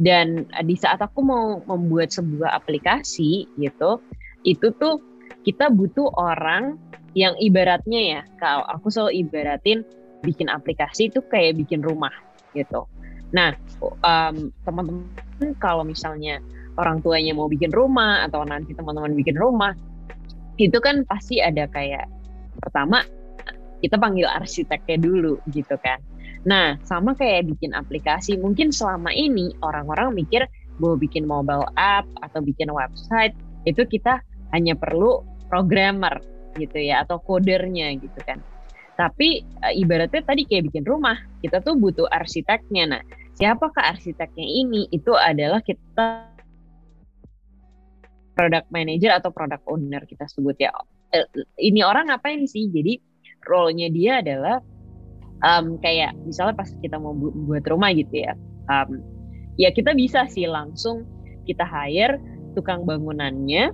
[0.00, 4.02] Dan eh, di saat aku mau membuat sebuah aplikasi gitu,
[4.44, 5.00] itu tuh
[5.44, 6.76] kita butuh orang
[7.14, 9.86] yang ibaratnya ya, kalau aku selalu ibaratin
[10.26, 12.12] bikin aplikasi itu kayak bikin rumah
[12.56, 12.88] gitu.
[13.30, 16.42] Nah, um, teman-teman kalau misalnya
[16.78, 19.74] orang tuanya mau bikin rumah atau nanti teman-teman bikin rumah,
[20.58, 22.06] itu kan pasti ada kayak
[22.62, 23.02] pertama
[23.82, 26.00] kita panggil arsiteknya dulu gitu kan.
[26.44, 30.44] Nah, sama kayak bikin aplikasi, mungkin selama ini orang-orang mikir
[30.80, 33.32] bahwa bikin mobile app atau bikin website
[33.64, 34.20] itu kita
[34.52, 36.20] hanya perlu programmer
[36.56, 38.40] gitu ya atau kodernya gitu kan.
[38.94, 42.84] Tapi e, ibaratnya tadi kayak bikin rumah, kita tuh butuh arsiteknya.
[42.98, 43.02] Nah,
[43.34, 44.86] siapakah arsiteknya ini?
[44.94, 46.33] Itu adalah kita
[48.34, 50.70] product manager atau product owner kita sebut ya.
[51.14, 51.26] Eh,
[51.62, 52.66] ini orang ngapain sih?
[52.68, 52.98] Jadi
[53.46, 54.58] role-nya dia adalah
[55.46, 58.34] um, kayak misalnya pas kita mau bu buat rumah gitu ya.
[58.70, 59.00] Um,
[59.54, 61.06] ya kita bisa sih langsung
[61.46, 62.18] kita hire
[62.58, 63.70] tukang bangunannya.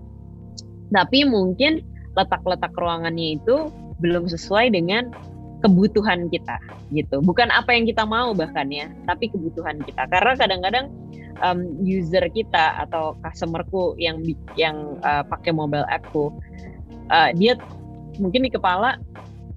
[0.90, 1.80] Tapi mungkin
[2.18, 3.70] letak-letak ruangannya itu
[4.02, 5.14] belum sesuai dengan
[5.60, 6.56] kebutuhan kita
[6.92, 7.20] gitu.
[7.20, 10.08] Bukan apa yang kita mau bahkan ya, tapi kebutuhan kita.
[10.08, 10.88] Karena kadang-kadang
[11.44, 14.20] um, user kita atau customerku yang
[14.54, 16.32] yang uh, pakai mobile appku
[17.10, 17.56] uh, dia
[18.20, 19.00] mungkin di kepala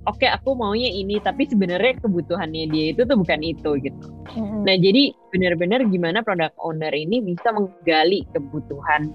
[0.04, 4.62] oke okay, aku maunya ini tapi sebenarnya kebutuhannya dia itu tuh bukan itu gitu mm-hmm.
[4.68, 9.12] nah jadi benar-benar gimana product owner ini bisa menggali kebutuhan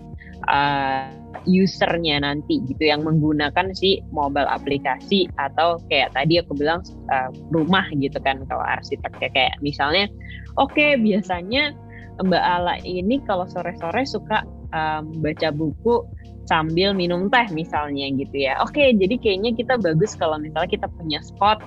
[0.48, 1.12] uh,
[1.44, 6.80] usernya nanti gitu yang menggunakan si mobile aplikasi atau kayak tadi aku bilang
[7.12, 10.08] uh, rumah gitu kan kalau arsitek kayak misalnya
[10.56, 11.76] oke okay, biasanya
[12.18, 14.42] Mbak Ala ini kalau sore-sore suka
[14.74, 16.02] um, baca buku
[16.48, 18.56] sambil minum teh misalnya gitu ya.
[18.64, 21.60] Oke, jadi kayaknya kita bagus kalau misalnya kita punya spot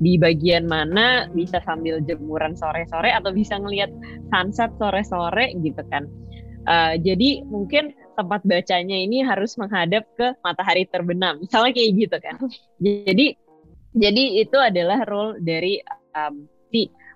[0.00, 3.92] di bagian mana bisa sambil jemuran sore-sore atau bisa ngelihat
[4.32, 6.08] sunset sore-sore gitu kan.
[6.64, 12.34] Uh, jadi mungkin tempat bacanya ini harus menghadap ke matahari terbenam, misalnya kayak gitu kan.
[12.80, 13.36] Jadi
[13.94, 15.78] jadi itu adalah role dari
[16.16, 16.48] um,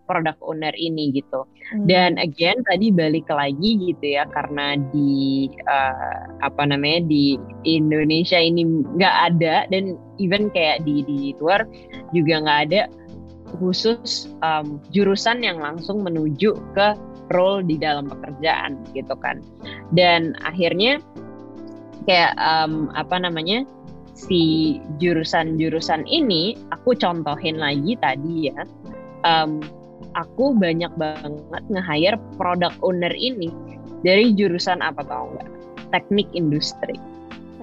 [0.08, 1.44] product owner ini gitu.
[1.44, 1.84] Hmm.
[1.84, 7.36] Dan again tadi balik lagi gitu ya karena di uh, apa namanya di
[7.68, 8.64] Indonesia ini
[8.96, 11.68] nggak ada dan even kayak di di luar
[12.16, 12.82] juga nggak ada
[13.60, 16.96] khusus um, jurusan yang langsung menuju ke
[17.36, 19.44] role di dalam pekerjaan gitu kan.
[19.92, 21.00] Dan akhirnya
[22.08, 23.68] kayak um, apa namanya
[24.18, 28.66] si jurusan-jurusan ini aku contohin lagi tadi ya
[29.22, 29.62] um,
[30.16, 33.50] aku banyak banget nge-hire product owner ini
[34.06, 35.48] dari jurusan apa tau nggak?
[35.92, 36.96] Teknik industri.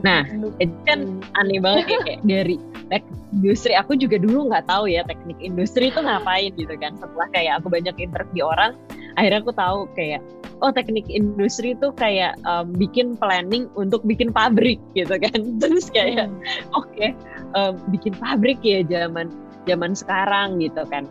[0.03, 0.27] Nah,
[0.61, 2.55] itu kan aneh banget ya kayak dari
[2.93, 3.73] teknik industri.
[3.73, 6.93] Aku juga dulu nggak tahu ya teknik industri itu ngapain gitu kan.
[6.99, 8.77] Setelah kayak aku banyak interview orang,
[9.17, 10.21] akhirnya aku tahu kayak
[10.63, 15.39] oh teknik industri itu kayak um, bikin planning untuk bikin pabrik gitu kan.
[15.61, 16.37] Terus kayak hmm.
[16.77, 17.15] oke okay,
[17.57, 19.31] um, bikin pabrik ya zaman
[19.65, 21.09] zaman sekarang gitu kan.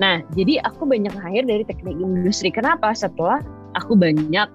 [0.00, 2.48] Nah, jadi aku banyak hire dari teknik industri.
[2.48, 2.96] Kenapa?
[2.96, 3.44] Setelah
[3.76, 4.48] aku banyak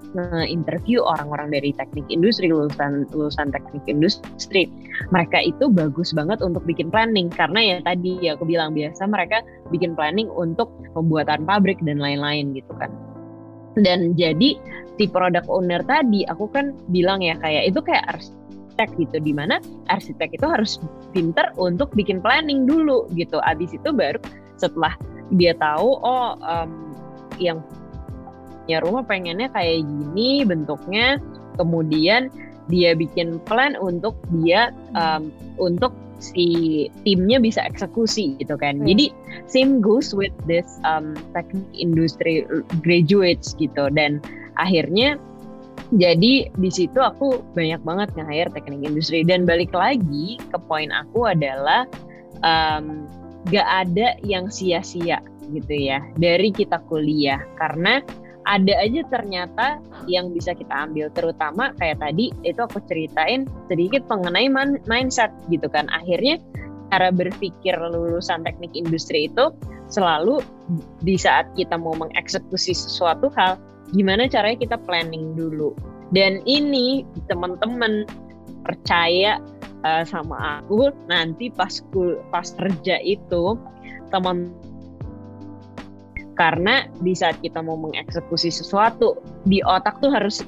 [0.49, 4.67] interview orang-orang dari teknik industri, lulusan lulusan teknik industri.
[5.13, 9.45] Mereka itu bagus banget untuk bikin planning karena ya tadi ya aku bilang biasa mereka
[9.69, 12.89] bikin planning untuk pembuatan pabrik dan lain-lain gitu kan.
[13.77, 14.58] Dan jadi
[14.97, 19.62] si product owner tadi aku kan bilang ya kayak itu kayak arsitek gitu di mana
[19.93, 20.81] arsitek itu harus
[21.13, 23.38] pinter untuk bikin planning dulu gitu.
[23.45, 24.19] Abis itu baru
[24.55, 24.95] setelah
[25.33, 26.93] dia tahu oh um,
[27.41, 27.63] yang
[28.65, 31.21] punya rumah pengennya kayak gini bentuknya
[31.57, 32.33] kemudian
[32.65, 35.29] dia bikin plan untuk dia um,
[35.61, 38.81] untuk si timnya bisa eksekusi gitu kan.
[38.81, 38.88] Hmm.
[38.89, 39.13] Jadi
[39.45, 42.47] same goes with this um, teknik industri
[42.81, 44.23] graduates gitu dan
[44.57, 45.19] akhirnya
[45.93, 51.29] jadi di situ aku banyak banget nge-hire teknik industri dan balik lagi ke poin aku
[51.29, 51.85] adalah
[52.41, 53.05] um,
[53.49, 55.21] gak ada yang sia-sia
[55.53, 57.41] gitu ya dari kita kuliah.
[57.58, 58.01] Karena
[58.45, 64.49] ada aja ternyata yang bisa kita ambil terutama kayak tadi itu aku ceritain sedikit mengenai
[64.86, 65.89] mindset gitu kan.
[65.89, 66.38] Akhirnya
[66.93, 69.49] cara berpikir lulusan teknik industri itu
[69.89, 70.41] selalu
[71.01, 73.58] di saat kita mau mengeksekusi sesuatu hal
[73.93, 75.73] gimana caranya kita planning dulu.
[76.13, 78.05] Dan ini teman-teman
[78.62, 79.41] percaya
[79.85, 81.85] uh, sama aku nanti pas
[82.33, 83.53] pas kerja itu
[84.09, 84.49] teman
[86.35, 90.43] karena di saat kita mau mengeksekusi sesuatu di otak tuh harus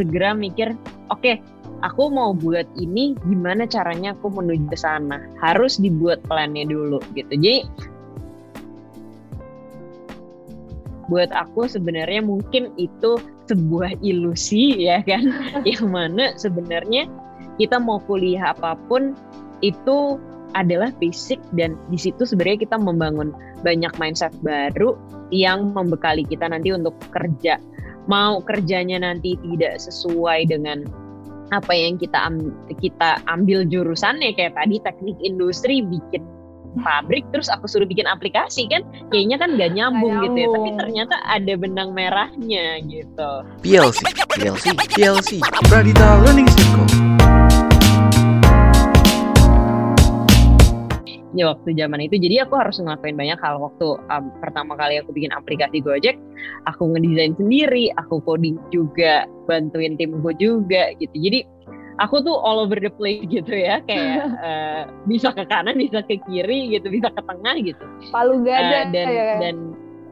[0.00, 0.72] segera mikir
[1.12, 1.36] oke okay,
[1.82, 5.22] aku mau buat ini gimana caranya aku menuju ke sana?
[5.38, 7.34] Harus dibuat plannya dulu gitu.
[7.38, 7.66] Jadi
[11.08, 13.16] buat aku sebenarnya mungkin itu
[13.48, 15.24] sebuah ilusi ya kan?
[15.68, 17.08] Yang mana sebenarnya
[17.58, 19.12] kita mau kuliah apa pun
[19.60, 20.16] itu
[20.56, 24.96] adalah basic dan di situ sebenarnya kita membangun banyak mindset baru
[25.28, 27.60] yang membekali kita nanti untuk kerja.
[28.08, 30.88] Mau kerjanya nanti tidak sesuai dengan
[31.52, 36.24] apa yang kita am kita ambil jurusannya kayak tadi teknik industri bikin
[36.84, 38.84] pabrik terus aku suruh bikin aplikasi kan?
[39.12, 43.30] Kayaknya kan gak nyambung, gitu ya tapi ternyata ada benang merahnya gitu.
[43.60, 44.00] PLC
[44.32, 44.64] PLC
[44.96, 45.30] PLC
[45.68, 47.07] Pradita Learning Circle
[51.38, 52.18] ya waktu zaman itu.
[52.18, 53.62] Jadi aku harus ngelakuin banyak hal.
[53.62, 56.18] Waktu um, pertama kali aku bikin aplikasi Gojek
[56.66, 61.14] aku ngedesain sendiri aku coding juga bantuin timku juga gitu.
[61.14, 61.46] Jadi
[62.02, 63.78] aku tuh all over the place gitu ya.
[63.86, 66.90] Kayak uh, bisa ke kanan bisa ke kiri gitu.
[66.90, 67.84] Bisa ke tengah gitu.
[68.10, 69.32] Palu gada uh, dan ya.
[69.38, 69.56] dan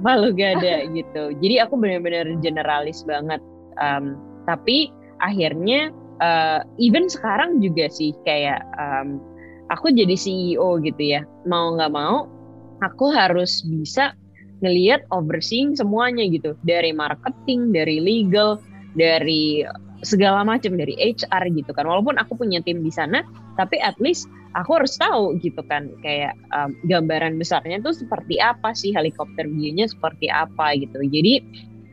[0.06, 1.34] palu gada gitu.
[1.42, 3.42] Jadi aku benar-benar generalis banget.
[3.82, 4.14] Um,
[4.46, 5.90] tapi akhirnya
[6.22, 9.18] uh, even sekarang juga sih kayak um,
[9.72, 11.22] aku jadi CEO gitu ya.
[11.48, 12.26] Mau nggak mau
[12.84, 14.12] aku harus bisa
[14.64, 16.56] ngelihat overseeing semuanya gitu.
[16.64, 18.60] Dari marketing dari legal
[18.96, 19.64] dari
[20.04, 21.88] segala macam dari HR gitu kan.
[21.88, 23.24] Walaupun aku punya tim di sana
[23.56, 28.72] tapi at least aku harus tahu gitu kan kayak um, gambaran besarnya tuh seperti apa
[28.72, 31.00] sih helikopter view-nya seperti apa gitu.
[31.04, 31.44] Jadi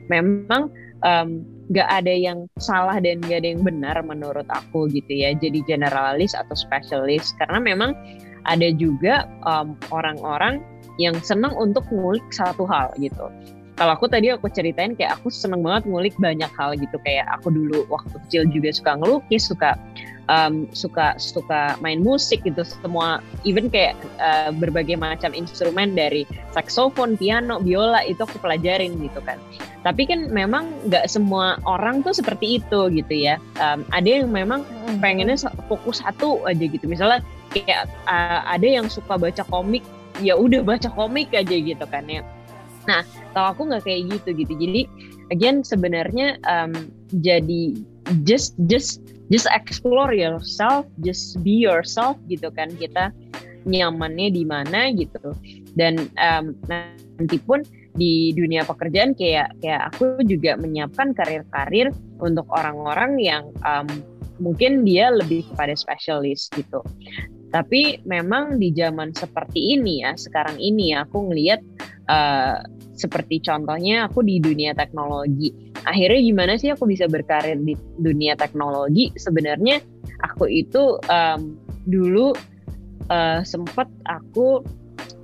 [0.08, 0.72] memang
[1.04, 5.32] um, gak ada yang salah dan gak ada yang benar menurut aku gitu ya.
[5.38, 7.32] Jadi generalis atau spesialis.
[7.40, 7.96] Karena memang
[8.44, 10.60] ada juga um, orang-orang
[11.00, 13.32] yang senang untuk ngulik satu hal gitu.
[13.74, 17.00] Kalau aku tadi aku ceritain kayak aku seneng banget ngulik banyak hal gitu.
[17.02, 19.74] Kayak aku dulu waktu kecil juga suka ngelukis suka
[20.32, 26.24] um, suka suka main musik gitu semua even kayak uh, berbagai macam instrumen dari
[26.56, 29.40] saksofon piano biola itu aku pelajarin gitu kan.
[29.84, 33.36] Tapi kan memang nggak semua orang tuh seperti itu gitu ya.
[33.60, 34.64] Um, ada yang memang
[35.04, 35.36] pengennya
[35.68, 36.88] fokus satu aja gitu.
[36.88, 37.20] Misalnya
[37.52, 39.84] kayak uh, ada yang suka baca komik
[40.22, 42.22] ya udah baca komik aja gitu kan ya.
[42.88, 44.54] Nah, kalau aku nggak kayak gitu gitu.
[44.56, 44.82] Jadi
[45.32, 47.76] again sebenarnya um, jadi
[48.28, 49.00] just just
[49.32, 53.12] just explore yourself, just be yourself gitu kan kita
[53.64, 55.32] nyamannya di mana gitu.
[55.74, 63.22] Dan um, nanti pun di dunia pekerjaan kayak kayak aku juga menyiapkan karir-karir untuk orang-orang
[63.22, 63.88] yang um,
[64.42, 66.82] mungkin dia lebih kepada spesialis gitu.
[67.54, 71.62] Tapi memang di zaman seperti ini ya, sekarang ini ya, aku ngelihat
[72.14, 72.62] uh,
[72.94, 75.50] seperti contohnya aku di dunia teknologi.
[75.84, 79.10] Akhirnya gimana sih aku bisa berkarir di dunia teknologi?
[79.18, 79.82] Sebenarnya
[80.22, 81.58] aku itu um,
[81.90, 82.38] dulu
[83.10, 84.62] uh, sempat aku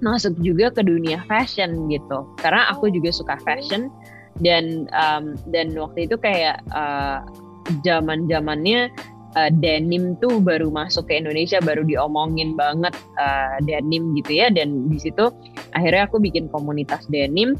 [0.02, 3.92] masuk juga ke dunia fashion gitu, karena aku juga suka fashion
[4.40, 7.20] dan um, dan waktu itu kayak uh,
[7.84, 8.88] zaman zamannya
[9.36, 14.48] uh, denim tuh baru masuk ke Indonesia baru diomongin banget uh, denim gitu ya.
[14.50, 15.30] Dan di situ
[15.74, 17.54] akhirnya aku bikin komunitas denim.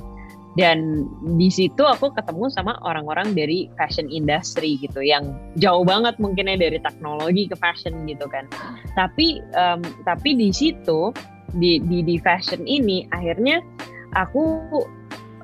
[0.58, 6.58] Dan di situ aku ketemu sama orang-orang dari fashion industry gitu yang jauh banget mungkinnya
[6.58, 8.50] dari teknologi ke fashion gitu kan.
[8.98, 11.14] Tapi um, tapi di situ
[11.56, 13.62] di, di di fashion ini akhirnya
[14.18, 14.68] aku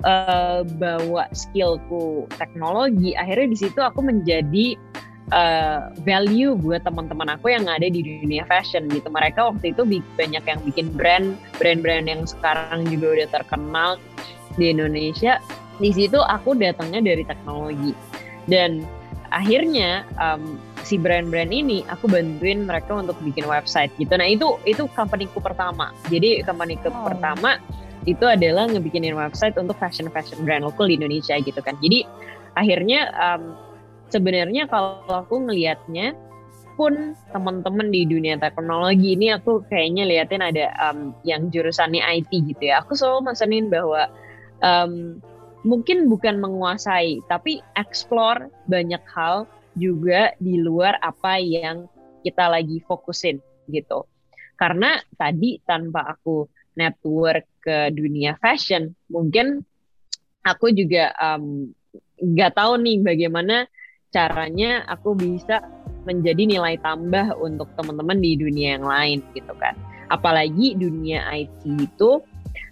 [0.04, 3.14] uh, bawa skillku teknologi.
[3.16, 4.76] Akhirnya di situ aku menjadi
[5.34, 9.08] uh, value buat teman-teman aku yang ada di dunia fashion gitu.
[9.10, 9.82] Mereka waktu itu
[10.20, 13.90] banyak yang bikin brand, brand-brand yang sekarang juga udah terkenal
[14.60, 15.42] di Indonesia.
[15.82, 17.92] Di situ aku datangnya dari teknologi
[18.48, 18.86] dan
[19.34, 24.14] akhirnya um, si brand-brand ini aku bantuin mereka untuk bikin website gitu.
[24.16, 25.92] Nah itu itu companyku pertama.
[26.08, 27.10] Jadi companyku oh.
[27.10, 27.60] pertama
[28.06, 31.76] itu adalah ngebikinin website untuk fashion fashion brand lokal di Indonesia gitu kan.
[31.82, 32.06] Jadi
[32.56, 33.65] akhirnya um,
[34.10, 36.14] sebenarnya kalau aku ngelihatnya
[36.76, 42.64] pun teman-teman di dunia teknologi ini aku kayaknya liatin ada um, yang jurusannya IT gitu
[42.68, 42.84] ya.
[42.84, 44.12] Aku selalu mesenin bahwa
[44.60, 45.24] um,
[45.64, 49.48] mungkin bukan menguasai, tapi explore banyak hal
[49.80, 51.88] juga di luar apa yang
[52.28, 53.40] kita lagi fokusin
[53.72, 54.04] gitu.
[54.60, 59.64] Karena tadi tanpa aku network ke dunia fashion, mungkin
[60.44, 61.12] aku juga
[62.20, 63.66] nggak um, tahu nih bagaimana
[64.16, 65.60] caranya aku bisa
[66.08, 69.76] menjadi nilai tambah untuk teman-teman di dunia yang lain gitu kan.
[70.08, 72.24] Apalagi dunia IT itu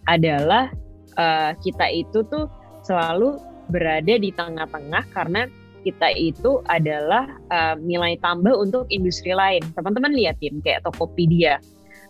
[0.07, 0.71] adalah
[1.19, 2.47] uh, kita itu tuh
[2.87, 3.35] selalu
[3.67, 5.51] berada di tengah-tengah karena
[5.83, 9.59] kita itu adalah uh, nilai tambah untuk industri lain.
[9.75, 11.59] Teman-teman liatin kayak Tokopedia.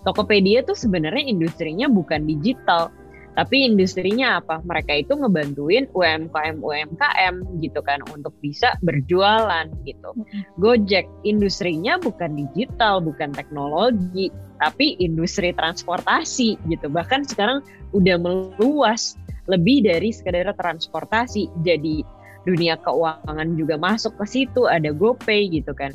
[0.05, 2.93] Tokopedia tuh sebenarnya industrinya bukan digital,
[3.33, 4.61] tapi industrinya apa?
[4.61, 10.13] Mereka itu ngebantuin UMKM UMKM gitu kan untuk bisa berjualan gitu.
[10.61, 14.29] Gojek industrinya bukan digital, bukan teknologi,
[14.61, 16.87] tapi industri transportasi gitu.
[16.93, 17.65] Bahkan sekarang
[17.97, 19.17] udah meluas
[19.49, 21.49] lebih dari sekedar transportasi.
[21.65, 22.05] Jadi
[22.45, 25.91] dunia keuangan juga masuk ke situ, ada GoPay gitu kan.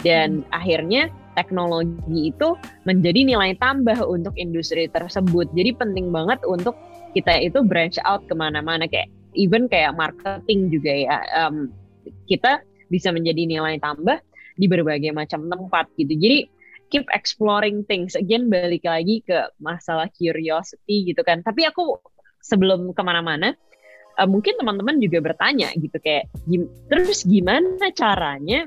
[0.00, 0.56] Dan hmm.
[0.56, 2.52] akhirnya teknologi itu
[2.84, 5.48] menjadi nilai tambah untuk industri tersebut.
[5.56, 6.76] Jadi penting banget untuk
[7.16, 11.16] kita itu branch out ke mana-mana kayak even kayak marketing juga ya.
[11.32, 11.72] Um,
[12.28, 12.60] kita
[12.92, 14.20] bisa menjadi nilai tambah
[14.60, 16.12] di berbagai macam tempat gitu.
[16.12, 16.38] Jadi
[16.92, 18.12] keep exploring things.
[18.18, 21.40] Again balik lagi ke masalah curiosity gitu kan.
[21.40, 21.96] Tapi aku
[22.44, 23.54] sebelum ke mana-mana,
[24.18, 26.28] uh, mungkin teman-teman juga bertanya gitu kayak
[26.90, 28.66] terus gimana caranya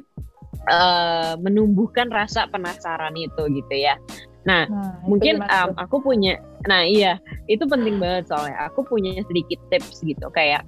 [0.69, 3.97] uh, menumbuhkan rasa penasaran itu gitu ya.
[4.43, 6.35] Nah, nah mungkin um, aku punya,
[6.67, 10.67] nah iya itu penting banget soalnya aku punya sedikit tips gitu kayak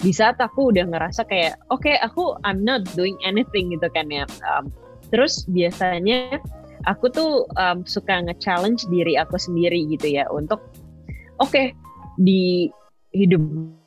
[0.00, 4.08] di saat aku udah ngerasa kayak oke okay, aku I'm not doing anything gitu kan
[4.08, 4.24] ya.
[4.48, 4.72] Um,
[5.12, 6.40] terus biasanya
[6.88, 10.64] aku tuh um, suka nge-challenge diri aku sendiri gitu ya untuk
[11.36, 11.76] oke okay,
[12.16, 12.72] di
[13.12, 13.42] hidup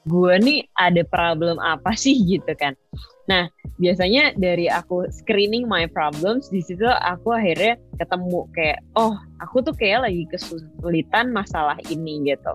[0.05, 2.77] gue nih ada problem apa sih gitu kan.
[3.23, 3.47] Nah,
[3.79, 9.75] biasanya dari aku screening my problems di situ aku akhirnya ketemu kayak oh, aku tuh
[9.75, 12.53] kayak lagi kesulitan masalah ini gitu.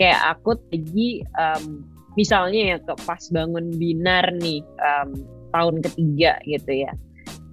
[0.00, 1.84] Kayak aku lagi um,
[2.16, 5.12] misalnya ya ke pas bangun binar nih um,
[5.52, 6.92] tahun ketiga gitu ya.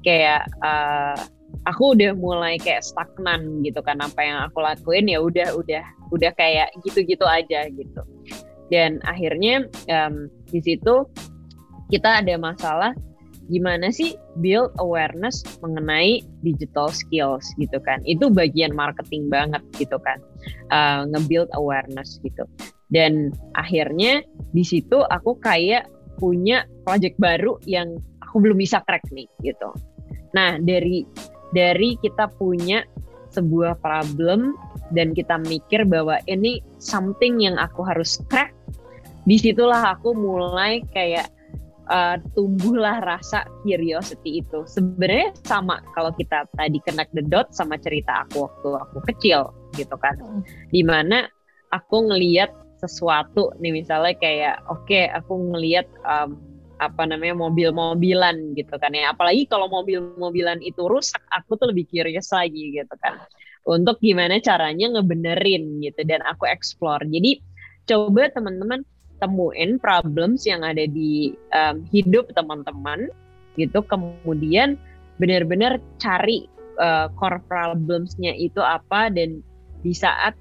[0.06, 1.20] Kayak uh,
[1.68, 5.84] aku udah mulai kayak stagnan gitu kan apa yang aku lakuin ya udah udah
[6.14, 8.02] udah kayak gitu-gitu aja gitu
[8.70, 11.06] dan akhirnya um, di situ
[11.90, 12.94] kita ada masalah
[13.46, 18.02] gimana sih build awareness mengenai digital skills gitu kan?
[18.10, 20.18] Itu bagian marketing banget gitu kan
[20.74, 22.46] uh, nge-build awareness gitu.
[22.90, 24.22] Dan akhirnya
[24.54, 29.70] di situ aku kayak punya project baru yang aku belum bisa crack nih gitu.
[30.34, 31.06] Nah dari
[31.54, 32.82] dari kita punya
[33.36, 34.56] sebuah problem
[34.96, 38.56] dan kita mikir bahwa ini something yang aku harus crack
[39.26, 41.28] di situlah aku mulai kayak
[41.90, 44.64] uh, tumbuhlah rasa curiosity itu.
[44.66, 49.96] Sebenarnya sama kalau kita tadi connect the dot sama cerita aku waktu aku kecil gitu
[50.00, 50.16] kan.
[50.18, 50.42] Hmm.
[50.70, 51.26] Di mana
[51.74, 56.38] aku ngeliat sesuatu nih misalnya kayak oke okay, aku ngeliat um,
[56.76, 59.16] apa namanya mobil-mobilan gitu kan ya.
[59.16, 63.20] Apalagi kalau mobil-mobilan itu rusak, aku tuh lebih curious lagi gitu kan.
[63.66, 67.02] Untuk gimana caranya ngebenerin gitu dan aku explore.
[67.08, 67.42] Jadi
[67.90, 68.84] coba teman-teman
[69.20, 73.08] temuin problems yang ada di um, hidup teman-teman
[73.56, 73.80] gitu.
[73.86, 74.76] Kemudian
[75.18, 76.48] benar-benar cari
[76.80, 79.40] uh, core problemsnya itu apa dan
[79.86, 80.36] di saat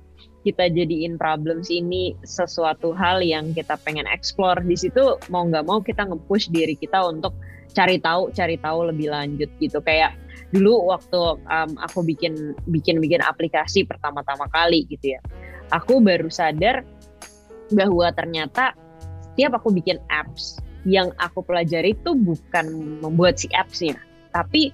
[0.44, 5.80] kita jadiin problems ini sesuatu hal yang kita pengen explore di situ mau nggak mau
[5.80, 7.32] kita nge-push diri kita untuk
[7.72, 9.80] cari tahu cari tahu lebih lanjut gitu.
[9.80, 10.14] Kayak
[10.52, 15.20] dulu waktu um, aku bikin bikin bikin aplikasi pertama-tama kali gitu ya.
[15.72, 16.84] Aku baru sadar
[17.72, 18.76] bahwa ternyata
[19.32, 23.96] setiap aku bikin apps yang aku pelajari itu bukan membuat si appsnya,
[24.30, 24.70] tapi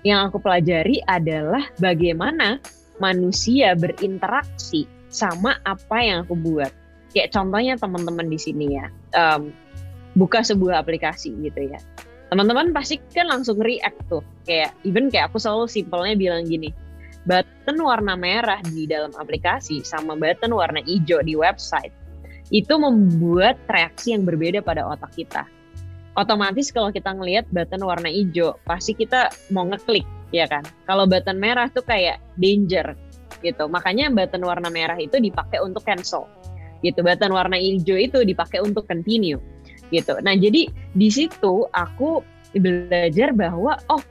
[0.00, 2.56] yang aku pelajari adalah bagaimana
[2.96, 6.72] manusia berinteraksi sama apa yang aku buat.
[7.12, 8.86] Kayak contohnya teman-teman di sini ya,
[9.18, 9.52] um,
[10.16, 11.78] buka sebuah aplikasi gitu ya.
[12.30, 16.70] Teman-teman pasti kan langsung react tuh, kayak even kayak aku selalu simpelnya bilang gini,
[17.26, 21.92] button warna merah di dalam aplikasi sama button warna hijau di website
[22.50, 25.46] itu membuat reaksi yang berbeda pada otak kita.
[26.18, 30.66] Otomatis kalau kita ngelihat button warna hijau, pasti kita mau ngeklik, ya kan?
[30.84, 32.98] Kalau button merah tuh kayak danger
[33.40, 33.70] gitu.
[33.70, 36.26] Makanya button warna merah itu dipakai untuk cancel.
[36.82, 37.00] Gitu.
[37.00, 39.38] Button warna hijau itu dipakai untuk continue.
[39.94, 40.18] Gitu.
[40.22, 42.22] Nah, jadi di situ aku
[42.58, 44.02] belajar bahwa oh,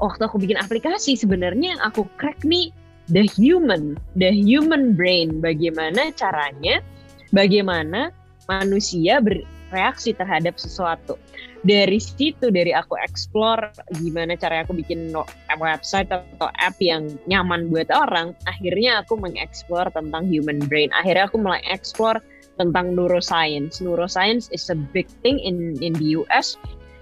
[0.00, 2.72] waktu aku bikin aplikasi sebenarnya aku crack nih
[3.08, 6.84] the human, the human brain bagaimana caranya
[7.30, 8.10] bagaimana
[8.50, 11.14] manusia bereaksi terhadap sesuatu.
[11.60, 13.70] Dari situ, dari aku explore
[14.00, 15.12] gimana cara aku bikin
[15.60, 20.90] website atau app yang nyaman buat orang, akhirnya aku mengeksplor tentang human brain.
[20.96, 22.18] Akhirnya aku mulai explore
[22.56, 23.78] tentang neuroscience.
[23.78, 26.56] Neuroscience is a big thing in in the US.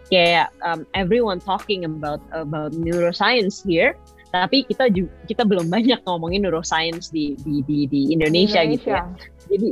[0.08, 3.94] Kayak um, everyone talking about about neuroscience here
[4.28, 8.88] tapi kita juga kita belum banyak ngomongin neuroscience di di di, di Indonesia, Indonesia gitu
[8.92, 9.02] ya.
[9.48, 9.68] Jadi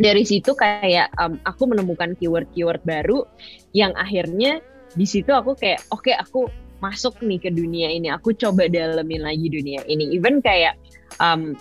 [0.00, 3.28] dari situ kayak um, aku menemukan keyword-keyword baru
[3.76, 4.64] yang akhirnya
[4.96, 6.48] di situ aku kayak oke okay, aku
[6.80, 8.08] masuk nih ke dunia ini.
[8.08, 10.16] Aku coba dalemin lagi dunia ini.
[10.16, 10.80] Even kayak
[11.20, 11.54] um,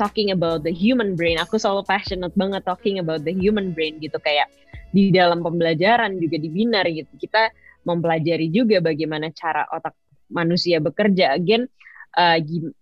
[0.00, 4.16] talking about the human brain aku selalu passionate banget talking about the human brain gitu.
[4.24, 4.48] Kayak
[4.90, 7.52] di dalam pembelajaran juga di binar gitu kita
[7.86, 9.94] mempelajari juga bagaimana cara otak
[10.32, 11.36] manusia bekerja.
[11.36, 11.68] Again
[12.16, 12.40] uh,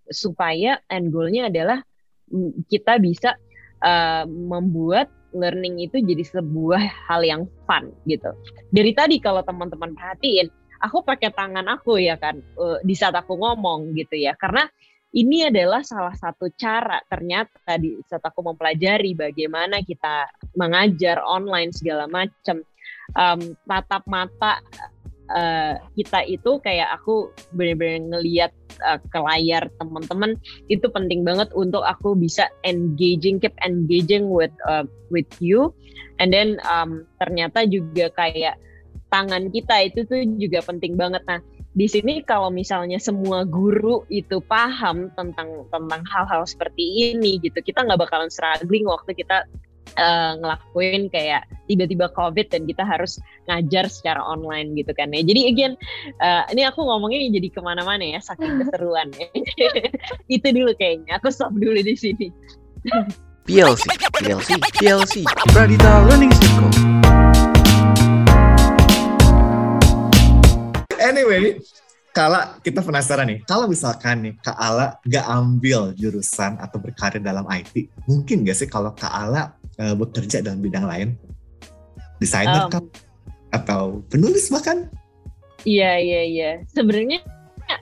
[0.09, 1.83] supaya end goalnya adalah
[2.71, 3.35] kita bisa
[3.85, 8.33] uh, membuat learning itu jadi sebuah hal yang fun gitu.
[8.73, 10.49] Dari tadi kalau teman-teman perhatiin,
[10.81, 14.65] aku pakai tangan aku ya kan uh, di saat aku ngomong gitu ya, karena
[15.09, 22.05] ini adalah salah satu cara ternyata di saat aku mempelajari bagaimana kita mengajar online segala
[22.05, 22.61] macam
[23.17, 24.61] um, tatap mata
[25.33, 28.53] uh, kita itu kayak aku benar-benar ngelihat
[28.85, 30.37] uh, ke layar teman-teman
[30.73, 35.73] itu penting banget untuk aku bisa engaging keep engaging with uh, with you.
[36.19, 38.59] And then um, ternyata juga kayak
[39.09, 41.23] tangan kita itu tuh juga penting banget.
[41.25, 41.41] Nah
[41.79, 47.87] di sini kalau misalnya semua guru itu paham tentang tentang hal-hal seperti ini gitu kita
[47.87, 49.47] nggak bakalan struggling waktu kita
[49.97, 53.17] uh, ngelakuin kayak tiba-tiba covid dan kita harus
[53.49, 55.25] ngajar secara online gitu kan ya.
[55.25, 55.73] Jadi again
[56.21, 59.29] uh, ini aku ngomongnya jadi ke mana-mana ya saking keseruan ya.
[60.37, 62.29] Itu dulu kayaknya aku stop dulu di sini.
[63.49, 63.85] PLC
[64.21, 65.15] PLC PLC
[65.57, 66.73] Pradita Learning Circle.
[70.99, 71.57] Anyway,
[72.19, 77.47] kalau kita penasaran nih, kalau misalkan nih Kak Ala gak ambil jurusan atau berkarir dalam
[77.47, 81.09] IT, mungkin gak sih kalau Kak Ala uh, bekerja dalam bidang lain?
[82.19, 82.85] Desainer um, kan?
[83.55, 84.91] Atau penulis bahkan?
[85.67, 86.51] Iya, iya, iya.
[86.71, 87.23] Sebenarnya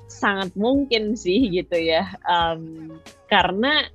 [0.06, 2.08] sangat mungkin sih gitu ya.
[2.24, 2.94] Um,
[3.28, 3.88] karena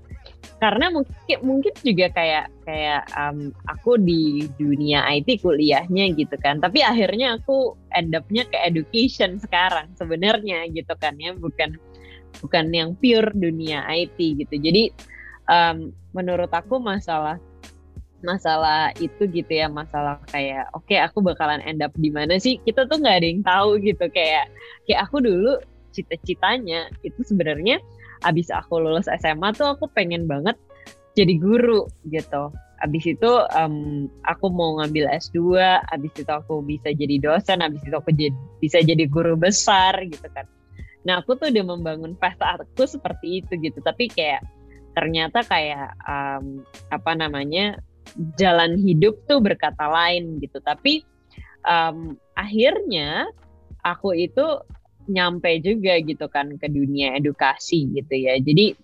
[0.61, 6.85] karena mungkin mungkin juga kayak kayak um, aku di dunia IT kuliahnya gitu kan tapi
[6.85, 11.81] akhirnya aku end up-nya ke education sekarang sebenarnya gitu kan ya bukan
[12.45, 14.93] bukan yang pure dunia IT gitu jadi
[15.49, 17.41] um, menurut aku masalah
[18.21, 22.61] masalah itu gitu ya masalah kayak oke okay, aku bakalan end up di mana sih
[22.61, 24.49] kita tuh nggak ada yang tahu gitu kayak
[24.85, 25.57] kayak aku dulu
[25.91, 27.81] cita-citanya itu sebenarnya
[28.23, 30.55] abis aku lulus SMA tuh aku pengen banget
[31.15, 32.51] jadi guru gitu.
[32.81, 35.53] Abis itu um, aku mau ngambil S2,
[35.93, 40.25] abis itu aku bisa jadi dosen, abis itu aku jadi, bisa jadi guru besar gitu
[40.33, 40.49] kan.
[41.05, 44.41] Nah aku tuh udah membangun pesta aku seperti itu gitu, tapi kayak
[44.97, 47.79] ternyata kayak um, apa namanya
[48.39, 50.59] jalan hidup tuh berkata lain gitu.
[50.63, 51.03] Tapi
[51.65, 53.29] um, akhirnya
[53.81, 54.45] aku itu
[55.09, 58.37] nyampe juga gitu kan ke dunia edukasi gitu ya.
[58.37, 58.77] Jadi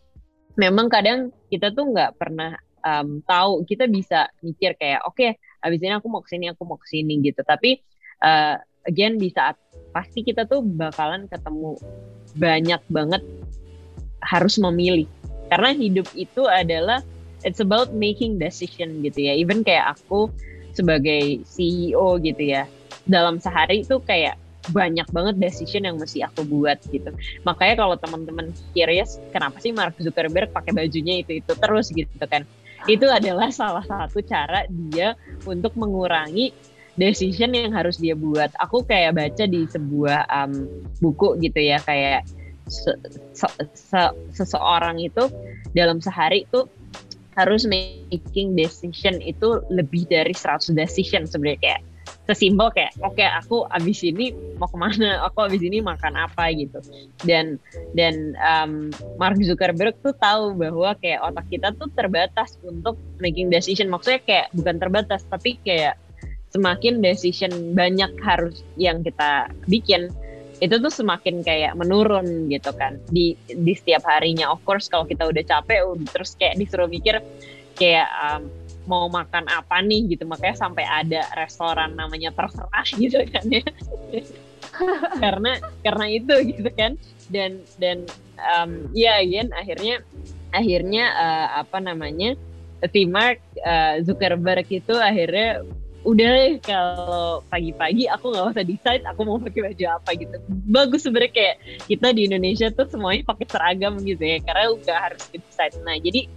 [0.58, 5.80] memang kadang kita tuh nggak pernah um, tahu kita bisa mikir kayak oke okay, abis
[5.84, 7.42] ini aku mau ke sini aku mau ke sini gitu.
[7.46, 7.78] Tapi
[8.26, 8.58] uh,
[8.90, 9.56] again di saat
[9.94, 11.78] pasti kita tuh bakalan ketemu
[12.38, 13.24] banyak banget
[14.22, 15.06] harus memilih
[15.48, 17.00] karena hidup itu adalah
[17.44, 19.34] it's about making decision gitu ya.
[19.38, 20.32] Even kayak aku
[20.74, 22.70] sebagai CEO gitu ya
[23.10, 24.38] dalam sehari itu kayak
[24.70, 27.10] banyak banget decision yang mesti aku buat gitu.
[27.48, 32.44] Makanya kalau teman-teman curious kenapa sih Mark Zuckerberg pakai bajunya itu itu terus gitu kan.
[32.86, 35.16] Itu adalah salah satu cara dia
[35.48, 36.52] untuk mengurangi
[37.00, 38.52] decision yang harus dia buat.
[38.60, 40.68] Aku kayak baca di sebuah um,
[41.00, 42.28] buku gitu ya kayak
[42.68, 42.92] se
[43.32, 44.02] se se
[44.36, 45.32] seseorang itu
[45.72, 46.68] dalam sehari itu
[47.38, 51.62] harus making decision itu lebih dari 100 decision sebenarnya.
[51.62, 51.82] Kayak
[52.28, 55.20] sesimpel kayak oke okay, aku abis ini mau ke mana?
[55.30, 56.82] Aku abis ini makan apa gitu.
[57.24, 57.62] Dan
[57.94, 58.90] dan um,
[59.22, 63.88] Mark Zuckerberg tuh tahu bahwa kayak otak kita tuh terbatas untuk making decision.
[63.88, 65.96] Maksudnya kayak bukan terbatas tapi kayak
[66.52, 70.10] semakin decision banyak harus yang kita bikin
[70.58, 72.98] itu tuh semakin kayak menurun gitu kan.
[73.10, 77.22] Di di setiap harinya of course kalau kita udah capek terus kayak disuruh mikir
[77.78, 78.50] kayak um,
[78.90, 80.26] mau makan apa nih gitu.
[80.26, 83.66] Makanya sampai ada restoran namanya terserah gitu kan ya.
[85.24, 86.98] Karena karena itu gitu kan.
[87.28, 88.08] Dan dan
[88.40, 90.02] um, ya again akhirnya
[90.56, 92.40] akhirnya uh, apa namanya
[92.94, 95.66] tim Mark uh, Zuckerberg itu akhirnya
[96.08, 100.36] udah deh kalau pagi-pagi aku nggak usah decide aku mau pakai baju apa gitu.
[100.72, 101.56] Bagus sebenarnya kayak
[101.92, 106.32] kita di Indonesia tuh semuanya pakai seragam gitu ya karena udah harus decide nah jadi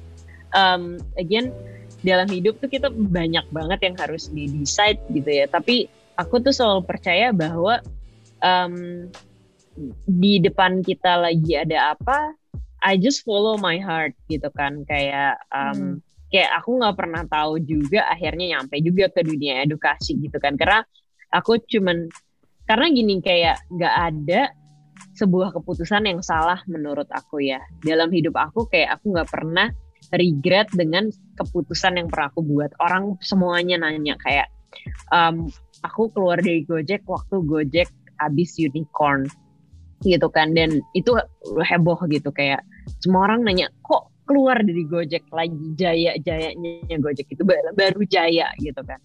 [0.59, 1.55] um, again
[2.01, 5.47] dalam hidup tuh kita banyak banget yang harus di decide gitu ya.
[5.47, 7.79] Tapi aku tuh selalu percaya bahwa
[8.41, 9.07] um,
[10.09, 12.35] di depan kita lagi ada apa
[12.81, 14.89] I just follow my heart gitu kan.
[14.89, 16.10] Kayak um, hmm.
[16.31, 20.55] Kayak aku nggak pernah tahu juga akhirnya nyampe juga ke dunia edukasi gitu kan.
[20.55, 20.81] Karena
[21.35, 22.07] aku cuman
[22.65, 24.43] karena gini kayak nggak ada
[25.19, 27.59] sebuah keputusan yang salah menurut aku ya.
[27.83, 29.69] Dalam hidup aku kayak aku nggak pernah
[30.15, 32.71] regret dengan keputusan yang pernah aku buat.
[32.79, 34.49] Orang semuanya nanya kayak
[35.11, 35.51] um,
[35.83, 37.91] aku keluar dari Gojek waktu Gojek
[38.23, 39.27] habis unicorn
[40.07, 40.55] gitu kan.
[40.55, 41.19] Dan itu
[41.59, 42.63] heboh gitu kayak
[43.03, 47.43] semua orang nanya kok keluar dari Gojek lagi jaya jayanya Gojek itu
[47.75, 49.03] baru jaya gitu kan.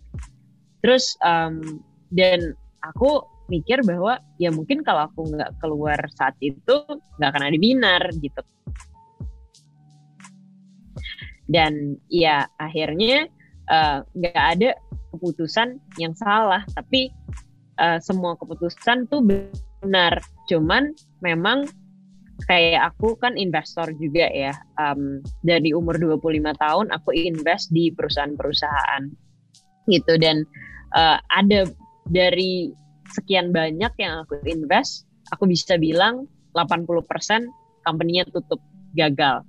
[0.85, 1.81] Terus um,
[2.13, 2.53] dan
[2.85, 6.85] aku mikir bahwa ya mungkin kalau aku nggak keluar saat itu
[7.17, 8.41] nggak akan ada binar gitu.
[11.49, 13.25] Dan ya akhirnya
[13.69, 14.69] eh, nggak uh, ada
[15.13, 17.09] keputusan yang salah tapi
[17.81, 20.21] uh, semua keputusan tuh benar.
[20.45, 21.65] Cuman memang
[22.43, 24.51] kayak aku kan investor juga ya.
[24.75, 29.03] Um, dari umur 25 tahun aku invest di perusahaan-perusahaan
[29.87, 30.43] gitu dan
[30.97, 31.69] uh, ada
[32.09, 32.73] dari
[33.13, 36.25] sekian banyak yang aku invest, aku bisa bilang
[36.57, 37.47] 80%
[37.85, 38.59] company-nya tutup
[38.97, 39.45] gagal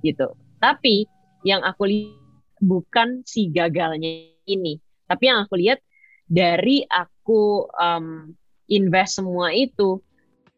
[0.00, 0.32] gitu.
[0.58, 1.04] Tapi
[1.44, 2.16] yang aku lihat
[2.64, 5.84] bukan si gagalnya ini, tapi yang aku lihat
[6.24, 8.32] dari aku um,
[8.72, 10.00] invest semua itu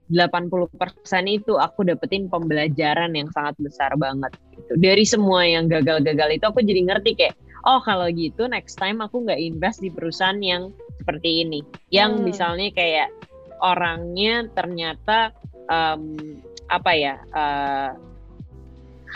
[0.07, 0.70] 80%
[1.26, 4.78] itu aku dapetin pembelajaran yang sangat besar banget gitu.
[4.78, 7.34] Dari semua yang gagal-gagal itu aku jadi ngerti kayak
[7.66, 10.70] oh kalau gitu next time aku nggak invest di perusahaan yang
[11.02, 11.61] seperti ini.
[11.90, 12.22] Yang hmm.
[12.22, 13.09] misalnya kayak
[13.59, 15.34] orangnya ternyata
[15.66, 16.14] um,
[16.70, 17.90] apa ya uh,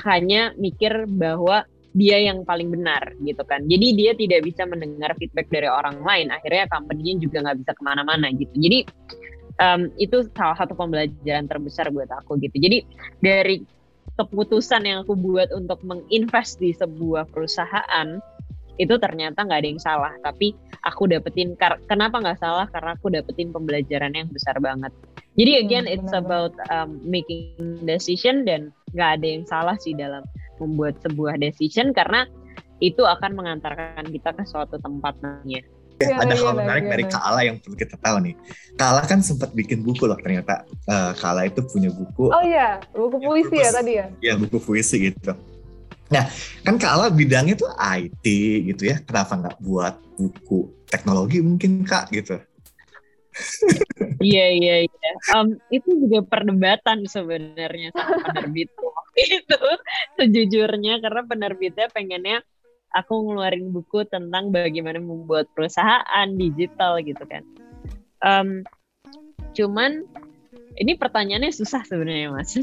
[0.07, 3.67] hanya mikir bahwa dia yang paling benar gitu kan.
[3.67, 6.31] Jadi dia tidak bisa mendengar feedback dari orang lain.
[6.31, 8.55] Akhirnya company juga nggak bisa ke mana-mana gitu.
[8.55, 8.87] Jadi
[9.59, 12.57] um, itu salah satu pembelajaran terbesar buat aku gitu.
[12.61, 12.87] Jadi
[13.19, 13.65] dari
[14.15, 18.21] keputusan yang aku buat untuk menginvest di sebuah perusahaan
[18.81, 20.13] itu ternyata nggak ada yang salah.
[20.25, 21.57] Tapi aku dapetin
[21.89, 24.93] kenapa nggak salah karena aku dapetin pembelajaran yang besar banget.
[25.37, 29.93] Jadi hmm, again hmm, it's about um, making decision dan nggak ada yang salah sih
[29.93, 30.25] dalam
[30.61, 32.29] membuat sebuah decision karena
[32.81, 35.61] itu akan mengantarkan kita ke suatu tempat namanya.
[36.01, 38.35] Ya, ada hal menarik dari Kak Ala yang perlu kita tahu nih.
[38.81, 40.65] Kak Ala kan sempat bikin buku loh ternyata.
[40.89, 42.33] Uh, Kak Ala itu punya buku.
[42.33, 44.07] Oh iya, buku puisi ya tadi ya?
[44.25, 45.37] Iya, buku puisi gitu.
[46.09, 46.25] Nah,
[46.65, 48.25] kan Kak Ala bidangnya tuh IT
[48.73, 48.97] gitu ya.
[49.05, 52.41] Kenapa nggak buat buku teknologi mungkin Kak gitu?
[54.21, 55.11] Iya iya iya.
[55.37, 58.69] Um, itu juga perdebatan sebenarnya sama penerbit
[59.39, 59.61] itu
[60.19, 62.39] sejujurnya karena penerbitnya pengennya
[62.95, 67.43] aku ngeluarin buku tentang bagaimana membuat perusahaan digital gitu kan.
[68.21, 68.67] Um,
[69.55, 70.05] cuman
[70.79, 72.55] ini pertanyaannya susah sebenarnya mas,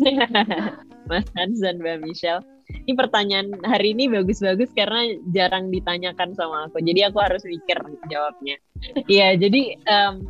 [1.09, 2.43] mas Hans dan Mbak Michelle.
[2.67, 7.79] Ini pertanyaan hari ini bagus-bagus karena jarang ditanyakan sama aku, jadi aku harus mikir
[8.11, 8.59] jawabnya.
[9.09, 10.27] Iya, jadi um,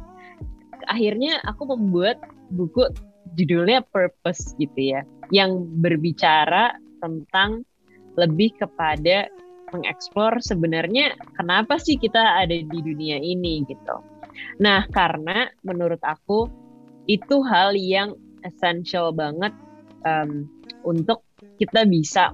[0.85, 2.21] akhirnya aku membuat
[2.53, 2.87] buku
[3.33, 5.01] judulnya Purpose gitu ya,
[5.33, 7.65] yang berbicara tentang
[8.17, 9.29] lebih kepada
[9.71, 13.99] mengeksplor sebenarnya kenapa sih kita ada di dunia ini gitu.
[14.63, 16.47] Nah, karena menurut aku
[17.09, 18.15] itu hal yang
[18.45, 19.51] essential banget
[20.07, 20.47] um,
[20.85, 21.23] untuk
[21.59, 22.31] kita bisa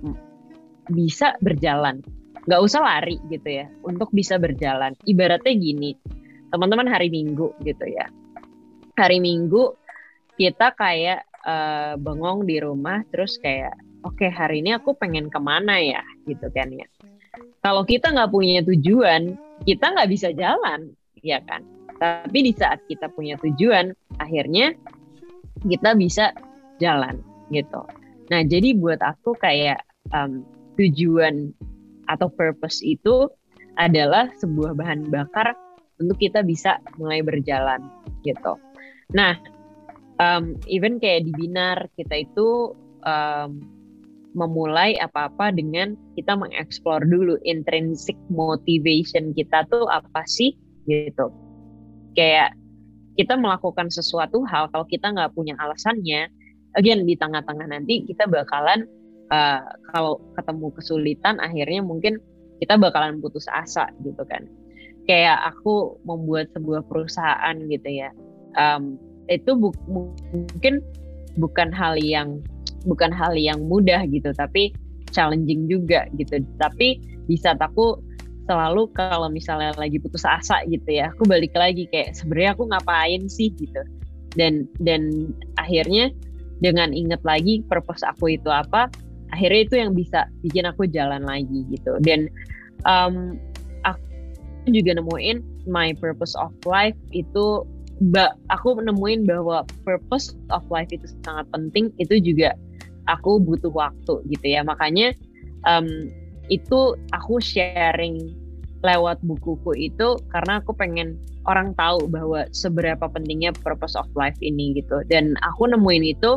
[0.92, 2.04] bisa berjalan.
[2.44, 4.94] Nggak usah lari gitu ya, untuk bisa berjalan.
[5.08, 5.96] Ibaratnya gini,
[6.52, 8.12] teman-teman hari Minggu gitu ya.
[9.00, 9.74] Hari Minggu
[10.36, 15.78] kita kayak uh, bengong di rumah terus kayak oke hari ini aku pengen ke mana
[15.80, 16.88] ya gitu kan ya
[17.64, 20.92] kalau kita nggak punya tujuan, kita nggak bisa jalan,
[21.24, 21.64] ya kan?
[21.98, 24.76] Tapi di saat kita punya tujuan, akhirnya
[25.64, 26.36] kita bisa
[26.84, 27.24] jalan
[27.56, 27.88] gitu.
[28.28, 29.80] Nah, jadi buat aku kayak
[30.12, 30.44] um,
[30.76, 31.56] tujuan
[32.12, 33.32] atau purpose itu
[33.80, 35.56] adalah sebuah bahan bakar
[36.04, 37.80] untuk kita bisa mulai berjalan
[38.28, 38.60] gitu.
[39.16, 39.40] Nah,
[40.20, 42.76] um, even kayak di binar kita itu
[43.08, 43.64] um,
[44.34, 50.58] memulai apa-apa dengan kita mengeksplor dulu intrinsic motivation kita tuh apa sih
[50.90, 51.30] gitu.
[52.18, 52.58] Kayak
[53.14, 56.30] kita melakukan sesuatu hal kalau kita nggak punya alasannya,
[56.74, 58.90] again di tengah-tengah nanti kita bakalan
[59.30, 59.62] uh,
[59.94, 62.18] kalau ketemu kesulitan akhirnya mungkin
[62.58, 64.50] kita bakalan putus asa gitu kan.
[65.06, 68.10] Kayak aku membuat sebuah perusahaan gitu ya.
[68.58, 70.82] Um, itu bu mungkin
[71.38, 72.42] bukan hal yang
[72.84, 74.76] bukan hal yang mudah gitu tapi
[75.14, 76.42] challenging juga gitu.
[76.58, 78.02] Tapi di saat aku
[78.44, 83.22] selalu kalau misalnya lagi putus asa gitu ya aku balik lagi kayak sebenarnya aku ngapain
[83.30, 83.54] sih?
[83.56, 83.82] gitu.
[84.34, 85.32] Dan dan
[85.62, 86.10] akhirnya
[86.60, 88.90] dengan inget lagi purpose aku itu apa
[89.30, 91.96] akhirnya itu yang bisa bikin aku jalan lagi gitu.
[92.02, 92.28] Dan
[92.84, 93.38] um,
[93.86, 97.64] aku juga nemuin my purpose of life itu
[98.52, 102.58] aku nemuin bahwa purpose of life itu sangat penting itu juga
[103.08, 104.62] aku butuh waktu gitu ya.
[104.64, 105.16] Makanya
[105.68, 106.10] um,
[106.52, 108.36] itu aku sharing
[108.84, 111.16] lewat bukuku itu karena aku pengen
[111.48, 115.04] orang tahu bahwa seberapa pentingnya purpose of life ini gitu.
[115.08, 116.36] Dan aku nemuin itu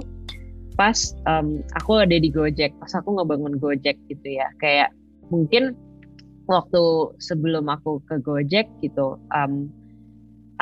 [0.79, 0.97] pas
[1.27, 4.47] um, aku ada di Gojek pas aku ngebangun Gojek gitu ya.
[4.63, 4.95] Kayak
[5.31, 5.75] mungkin
[6.47, 9.67] waktu sebelum aku ke Gojek gitu um,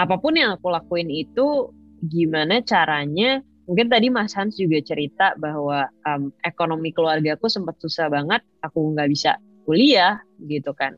[0.00, 1.70] apa pun yang aku lakuin itu
[2.08, 8.08] gimana caranya mungkin tadi Mas Hans juga cerita bahwa um, ekonomi keluarga aku sempat susah
[8.12, 10.96] banget, aku nggak bisa kuliah gitu kan.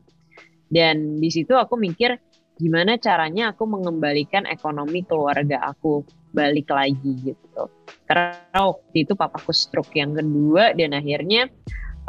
[0.67, 2.19] Dan di situ aku mikir
[2.57, 6.03] gimana caranya aku mengembalikan ekonomi keluarga aku
[6.35, 7.63] balik lagi gitu.
[8.03, 11.47] Karena waktu itu papaku stroke yang kedua dan akhirnya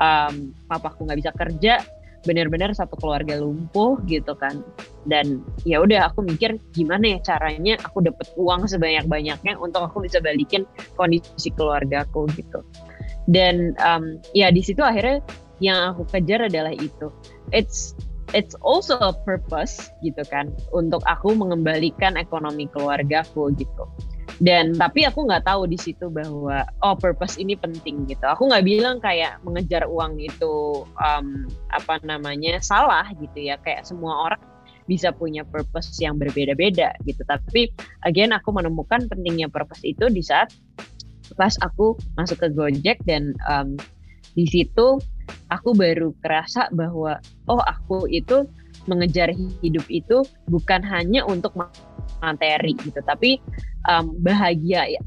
[0.00, 1.74] um, papaku nggak bisa kerja,
[2.27, 4.64] benar-benar satu keluarga lumpuh gitu kan.
[5.07, 10.19] Dan ya udah aku mikir gimana ya caranya aku dapat uang sebanyak-banyaknya untuk aku bisa
[10.19, 10.66] balikin
[10.99, 12.64] kondisi keluarga aku gitu.
[13.29, 15.21] Dan um, ya di situ akhirnya
[15.59, 17.12] yang aku kejar adalah itu.
[17.53, 17.95] It's
[18.37, 23.89] it's also a purpose gitu kan untuk aku mengembalikan ekonomi keluargaku gitu
[24.39, 28.22] dan tapi aku nggak tahu di situ bahwa oh purpose ini penting gitu.
[28.22, 33.59] Aku nggak bilang kayak mengejar uang itu um, apa namanya salah gitu ya.
[33.66, 34.43] Kayak semua orang
[34.86, 37.20] bisa punya purpose yang berbeda-beda gitu.
[37.26, 37.74] Tapi
[38.07, 40.55] again aku menemukan pentingnya purpose itu di saat
[41.34, 43.74] pas aku masuk ke Gojek dan um,
[44.39, 45.03] di situ
[45.51, 47.18] aku baru kerasa bahwa
[47.51, 48.47] oh aku itu
[48.89, 51.53] mengejar hidup itu bukan hanya untuk
[52.21, 53.01] materi gitu.
[53.03, 53.39] Tapi
[53.89, 55.03] um, bahagia ya.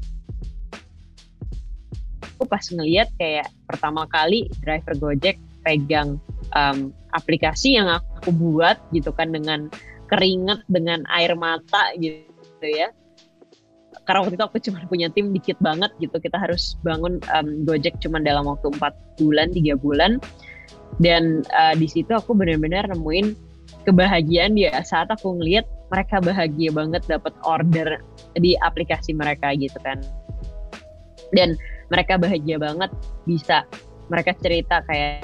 [2.36, 6.18] Aku pas ngeliat kayak pertama kali driver Gojek pegang
[6.58, 9.70] um, aplikasi yang aku buat gitu kan dengan
[10.10, 12.90] keringet dengan air mata gitu ya.
[14.02, 16.18] Karena waktu itu aku cuma punya tim dikit banget gitu.
[16.18, 18.92] Kita harus bangun um, Gojek cuma dalam waktu empat
[19.22, 20.18] bulan tiga bulan.
[20.98, 23.32] Dan uh, di situ aku benar-benar nemuin
[23.86, 24.74] kebahagiaan dia.
[24.82, 28.00] Saat aku ngeliat mereka bahagia banget dapat order
[28.40, 30.00] di aplikasi mereka gitu kan.
[31.36, 31.60] Dan
[31.92, 32.88] mereka bahagia banget
[33.28, 33.68] bisa
[34.08, 35.20] mereka cerita kayak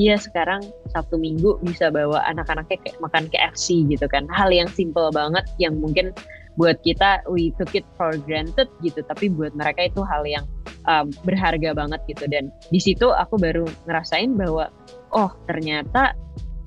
[0.00, 4.24] iya sekarang Sabtu Minggu bisa bawa anak-anaknya kayak makan KFC gitu kan.
[4.32, 6.16] Hal yang simple banget yang mungkin
[6.56, 9.04] buat kita we took it for granted gitu.
[9.04, 10.44] Tapi buat mereka itu hal yang
[10.88, 12.24] um, berharga banget gitu.
[12.28, 14.72] Dan di situ aku baru ngerasain bahwa
[15.12, 16.16] oh ternyata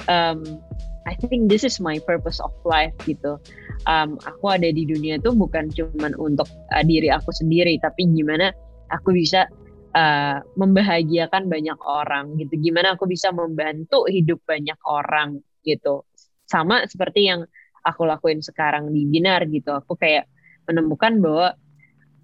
[0.06, 0.62] um,
[1.10, 3.42] I think this is my purpose of life gitu.
[3.90, 8.54] Um, aku ada di dunia itu bukan cuma untuk uh, diri aku sendiri, tapi gimana
[8.94, 9.50] aku bisa
[9.98, 12.54] uh, membahagiakan banyak orang gitu.
[12.62, 16.06] Gimana aku bisa membantu hidup banyak orang gitu.
[16.46, 17.42] Sama seperti yang
[17.82, 19.74] aku lakuin sekarang di Binar gitu.
[19.74, 20.30] Aku kayak
[20.70, 21.58] menemukan bahwa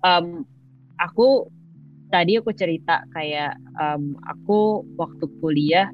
[0.06, 0.46] um,
[1.02, 1.50] aku
[2.14, 5.90] tadi aku cerita kayak um, aku waktu kuliah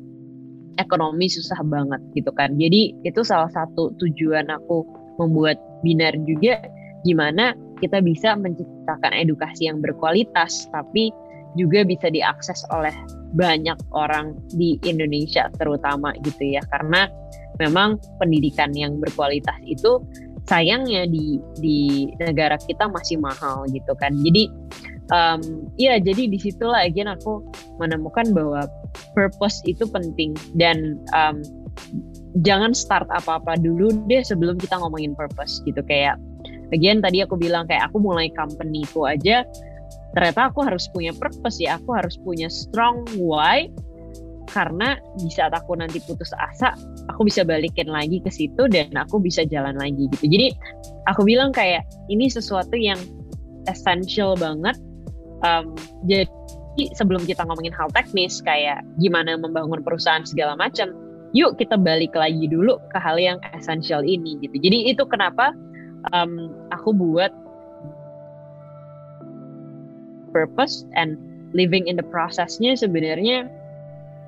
[0.80, 2.56] ekonomi susah banget gitu kan.
[2.56, 4.86] Jadi itu salah satu tujuan aku
[5.20, 6.62] membuat binar juga
[7.02, 11.10] gimana kita bisa menciptakan edukasi yang berkualitas tapi
[11.58, 12.94] juga bisa diakses oleh
[13.36, 17.10] banyak orang di Indonesia terutama gitu ya karena
[17.60, 20.00] memang pendidikan yang berkualitas itu
[20.48, 24.44] sayangnya di di negara kita masih mahal gitu kan jadi
[25.12, 25.42] um,
[25.76, 27.44] ya jadi di situlah again aku
[27.78, 28.66] menemukan bahwa
[29.14, 30.36] purpose itu penting.
[30.56, 31.42] Dan um,
[32.44, 35.84] jangan start apa-apa dulu deh sebelum kita ngomongin purpose gitu.
[35.86, 36.20] Kayak
[36.72, 39.44] again tadi aku bilang kayak aku mulai company itu aja
[40.12, 41.80] ternyata aku harus punya purpose ya.
[41.80, 43.72] Aku harus punya strong why
[44.52, 46.76] karena di saat aku nanti putus asa
[47.08, 50.28] aku bisa balikin lagi ke situ dan aku bisa jalan lagi gitu.
[50.28, 50.52] Jadi
[51.08, 53.00] aku bilang kayak ini sesuatu yang
[53.70, 54.76] essential banget
[55.46, 55.74] um,
[56.06, 56.26] jadi
[56.96, 60.96] sebelum kita ngomongin hal teknis kayak gimana membangun perusahaan segala macam,
[61.36, 64.56] yuk kita balik lagi dulu ke hal yang esensial ini gitu.
[64.56, 65.52] Jadi itu kenapa
[66.16, 67.32] um, aku buat
[70.32, 71.20] purpose and
[71.52, 73.52] living in the processnya sebenarnya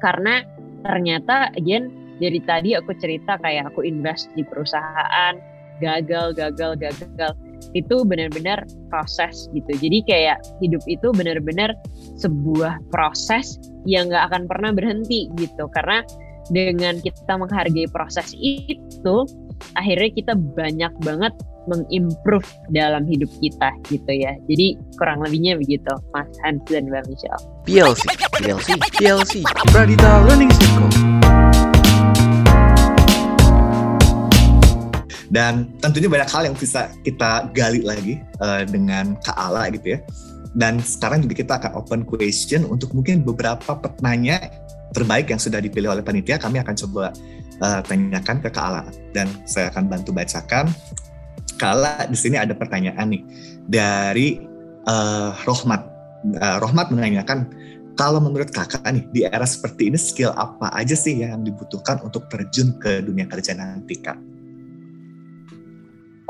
[0.04, 0.44] karena
[0.84, 1.88] ternyata again
[2.20, 5.40] dari tadi aku cerita kayak aku invest di perusahaan
[5.80, 7.34] gagal gagal gagal
[7.72, 9.72] itu benar-benar proses gitu.
[9.80, 11.72] Jadi kayak hidup itu benar-benar
[12.20, 13.58] sebuah proses
[13.88, 15.68] yang nggak akan pernah berhenti gitu.
[15.72, 16.04] Karena
[16.52, 19.16] dengan kita menghargai proses itu,
[19.80, 21.32] akhirnya kita banyak banget
[21.72, 24.36] mengimprove dalam hidup kita gitu ya.
[24.52, 27.44] Jadi kurang lebihnya begitu, Mas Hans dan Mbak Michelle.
[27.64, 28.04] PLC,
[28.36, 29.34] PLC, PLC,
[29.72, 30.92] Pradita Learning Circle.
[35.34, 40.00] Dan tentunya banyak hal yang bisa kita gali lagi uh, dengan Kak Ala gitu ya.
[40.54, 44.54] Dan sekarang juga kita akan open question untuk mungkin beberapa pertanyaan
[44.94, 46.38] terbaik yang sudah dipilih oleh panitia.
[46.38, 47.10] Kami akan coba
[47.66, 48.86] uh, tanyakan ke Kak Ala
[49.18, 50.70] dan saya akan bantu bacakan.
[51.58, 53.24] Kak Ala, di sini ada pertanyaan nih
[53.66, 54.38] dari
[54.86, 55.82] uh, Rohmat.
[56.38, 57.50] Uh, Rohmat menanyakan,
[57.94, 62.26] kalau menurut kakak nih di era seperti ini skill apa aja sih yang dibutuhkan untuk
[62.26, 64.18] terjun ke dunia kerja nanti kak?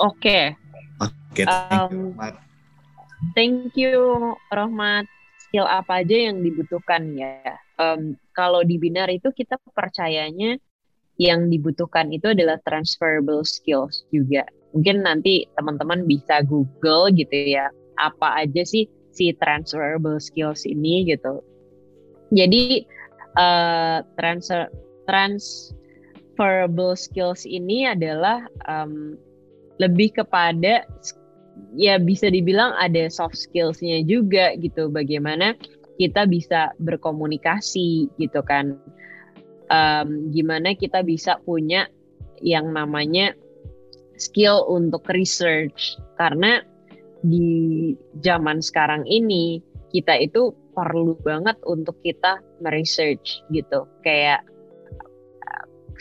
[0.01, 0.57] Oke.
[1.01, 2.41] Oke, thank you, Um,
[3.31, 5.07] Thank you, Rohmat.
[5.47, 7.55] Skill apa aja yang dibutuhkan ya?
[7.79, 10.59] Um, kalau di binar itu kita percayanya
[11.21, 14.43] yang dibutuhkan itu adalah transferable skills juga.
[14.73, 17.69] Mungkin nanti teman-teman bisa Google gitu ya,
[18.01, 21.45] apa aja sih si transferable skills ini gitu.
[22.33, 22.81] Jadi
[23.37, 24.65] uh, transfer
[25.05, 29.13] transferable skills ini adalah um,
[29.83, 30.87] lebih kepada
[31.75, 34.87] ya bisa dibilang ada soft skillsnya juga gitu.
[34.89, 35.57] Bagaimana
[35.99, 38.79] kita bisa berkomunikasi gitu kan.
[39.71, 41.87] Um, gimana kita bisa punya
[42.43, 43.35] yang namanya
[44.15, 45.97] skill untuk research.
[46.19, 46.61] Karena
[47.23, 47.91] di
[48.23, 49.63] zaman sekarang ini
[49.93, 53.85] kita itu perlu banget untuk kita meresearch gitu.
[54.01, 54.43] Kayak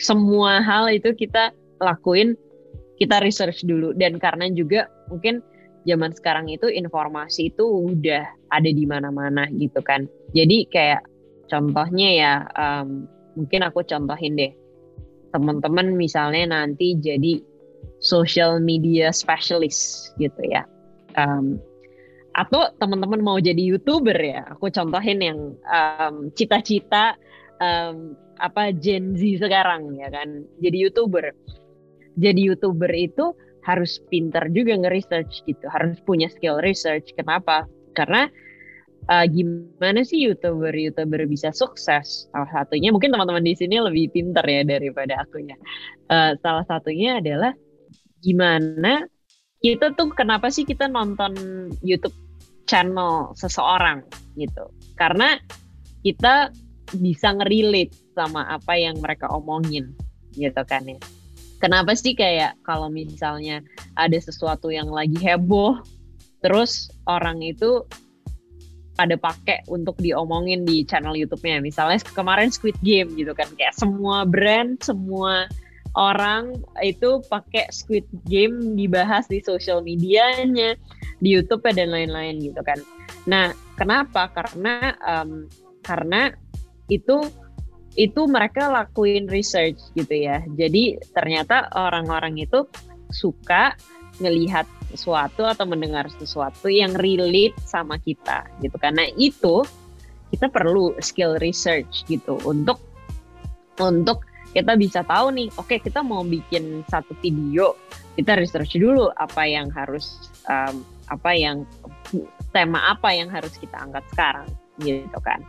[0.01, 2.33] semua hal itu kita lakuin
[2.97, 3.93] kita research dulu.
[3.95, 5.41] Dan karena juga mungkin
[5.83, 10.07] zaman sekarang itu informasi itu udah ada di mana-mana gitu kan.
[10.31, 11.03] Jadi kayak
[11.51, 14.53] contohnya ya um, mungkin aku contohin deh.
[15.33, 17.41] Teman-teman misalnya nanti jadi
[17.99, 20.63] social media specialist gitu ya.
[21.17, 21.57] Um,
[22.33, 24.45] atau teman-teman mau jadi youtuber ya.
[24.57, 25.39] Aku contohin yang
[25.69, 27.17] um, cita-cita
[27.61, 30.45] um, apa Gen Z sekarang ya kan.
[30.61, 31.33] Jadi youtuber
[32.19, 33.33] jadi youtuber itu
[33.63, 37.63] harus pintar juga nge-research gitu harus punya skill research kenapa
[37.95, 38.27] karena
[39.09, 42.27] uh, gimana sih youtuber-youtuber bisa sukses?
[42.31, 45.57] Salah satunya mungkin teman-teman di sini lebih pinter ya daripada aku ya.
[46.07, 47.51] Uh, salah satunya adalah
[48.23, 49.07] gimana
[49.63, 51.35] kita tuh kenapa sih kita nonton
[51.83, 52.15] YouTube
[52.67, 54.03] channel seseorang
[54.35, 54.67] gitu?
[54.95, 55.39] Karena
[56.03, 56.51] kita
[56.99, 59.95] bisa ngerelate sama apa yang mereka omongin
[60.35, 60.99] gitu kan ya.
[61.63, 63.63] Kenapa sih kayak kalau misalnya
[63.95, 65.79] ada sesuatu yang lagi heboh,
[66.43, 67.87] terus orang itu
[68.99, 71.63] pada pakai untuk diomongin di channel YouTube-nya.
[71.63, 75.47] Misalnya kemarin Squid Game gitu kan, kayak semua brand, semua
[75.95, 80.75] orang itu pakai Squid Game dibahas di social medianya,
[81.23, 82.83] di YouTube dan lain-lain gitu kan.
[83.23, 84.29] Nah, kenapa?
[84.35, 85.47] Karena um,
[85.79, 86.35] karena
[86.91, 87.23] itu
[87.93, 90.41] itu mereka lakuin research gitu ya.
[90.57, 92.65] Jadi ternyata orang-orang itu
[93.13, 93.77] suka
[94.21, 99.65] ngelihat sesuatu atau mendengar sesuatu yang relate sama kita gitu karena itu
[100.29, 102.77] kita perlu skill research gitu untuk
[103.81, 104.21] untuk
[104.53, 107.73] kita bisa tahu nih oke okay, kita mau bikin satu video
[108.13, 111.65] kita research dulu apa yang harus um, apa yang
[112.53, 115.41] tema apa yang harus kita angkat sekarang gitu kan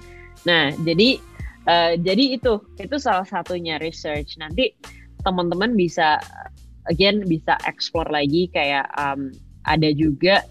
[0.48, 1.20] nah jadi
[1.68, 4.36] uh, jadi itu itu salah satunya research.
[4.40, 4.74] Nanti
[5.24, 6.20] teman-teman bisa
[6.88, 9.32] again bisa explore lagi kayak um,
[9.64, 10.44] ada juga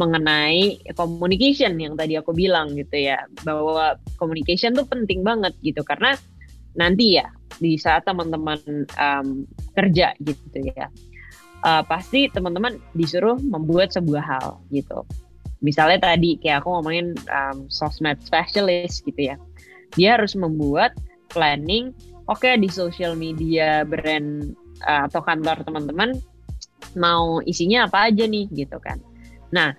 [0.00, 5.84] mengenai communication yang tadi aku bilang gitu ya bahwa communication tuh penting banget gitu.
[5.84, 6.16] Karena
[6.72, 7.28] nanti ya
[7.60, 9.44] di saat teman-teman um,
[9.76, 10.88] kerja gitu ya
[11.64, 15.04] uh, pasti teman-teman disuruh membuat sebuah hal gitu.
[15.62, 19.36] Misalnya tadi kayak aku ngomongin um, sosmed specialist gitu ya
[19.96, 20.96] dia harus membuat
[21.32, 21.92] planning
[22.28, 24.52] oke okay, di social media brand
[24.84, 26.16] uh, atau kantor teman-teman
[26.98, 29.00] mau isinya apa aja nih gitu kan.
[29.54, 29.72] Nah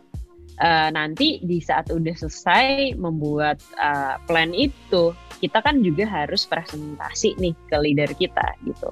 [0.61, 7.36] uh, nanti di saat udah selesai membuat uh, plan itu kita kan juga harus presentasi
[7.38, 8.89] nih ke leader kita gitu.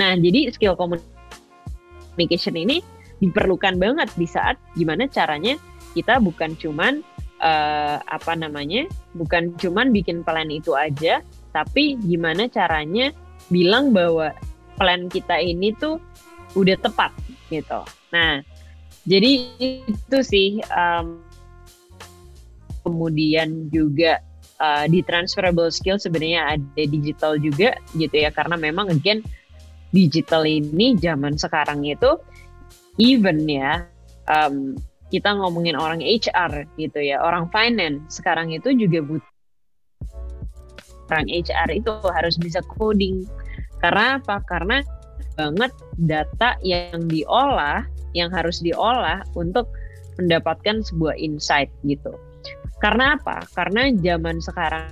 [0.00, 2.80] Nah jadi skill communication ini
[3.22, 5.54] diperlukan banget di saat gimana caranya
[5.94, 7.04] kita bukan cuman
[7.42, 8.86] uh, apa namanya
[9.18, 11.20] bukan cuman bikin plan itu aja
[11.52, 13.12] tapi gimana caranya
[13.52, 14.32] bilang bahwa
[14.80, 16.00] plan kita ini tuh
[16.56, 17.12] udah tepat
[17.52, 17.80] gitu.
[18.12, 18.40] Nah,
[19.04, 19.30] jadi
[19.60, 21.20] itu sih um,
[22.86, 24.22] kemudian juga
[24.62, 29.20] uh, di transferable skill sebenarnya ada digital juga gitu ya karena memang again
[29.92, 32.16] digital ini zaman sekarang itu
[32.96, 33.84] even ya
[34.30, 34.74] um,
[35.12, 39.32] kita ngomongin orang HR gitu ya orang finance sekarang itu juga butuh
[41.12, 43.28] orang HR itu harus bisa coding
[43.82, 44.38] karena apa?
[44.46, 44.78] Karena
[45.34, 47.82] banget data yang diolah,
[48.14, 49.66] yang harus diolah untuk
[50.22, 52.14] mendapatkan sebuah insight gitu.
[52.78, 53.42] Karena apa?
[53.58, 54.86] Karena zaman sekarang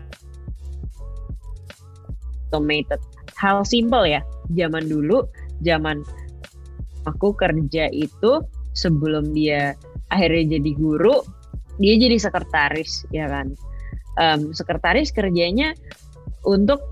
[2.50, 2.98] automated.
[3.38, 4.26] Hal simple ya.
[4.58, 5.22] Zaman dulu,
[5.62, 6.02] zaman
[7.06, 8.42] aku kerja itu
[8.74, 9.78] sebelum dia
[10.10, 11.22] akhirnya jadi guru,
[11.78, 13.54] dia jadi sekretaris ya kan.
[14.18, 15.72] Um, sekretaris kerjanya
[16.44, 16.82] untuk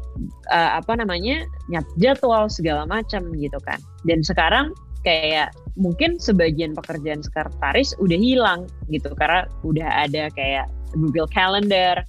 [0.51, 3.79] uh, apa namanya nyat jadwal segala macam gitu kan.
[4.07, 4.73] Dan sekarang
[5.07, 8.61] kayak mungkin sebagian pekerjaan sekretaris udah hilang
[8.91, 10.67] gitu karena udah ada kayak
[10.99, 12.03] Google Calendar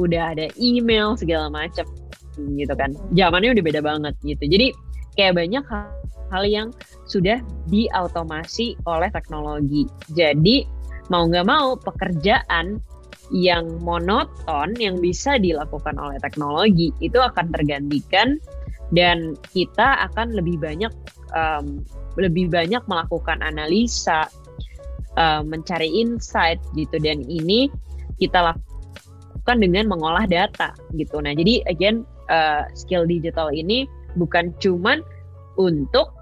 [0.00, 1.84] udah ada email segala macam
[2.56, 2.96] gitu kan.
[3.12, 4.44] Zamannya udah beda banget gitu.
[4.48, 4.72] Jadi
[5.20, 5.92] kayak banyak hal,
[6.32, 6.68] hal yang
[7.04, 9.84] sudah diautomasi oleh teknologi.
[10.16, 10.64] Jadi
[11.12, 12.80] mau nggak mau pekerjaan
[13.32, 18.36] yang monoton yang bisa dilakukan oleh teknologi itu akan tergantikan
[18.92, 20.92] dan kita akan lebih banyak
[21.32, 21.80] um,
[22.20, 24.28] lebih banyak melakukan analisa
[25.16, 27.00] uh, mencari insight gitu.
[27.00, 27.72] Dan ini
[28.20, 31.20] kita lakukan dengan mengolah data gitu.
[31.24, 33.88] Nah jadi again uh, skill digital ini
[34.20, 35.00] bukan cuman
[35.56, 36.12] untuk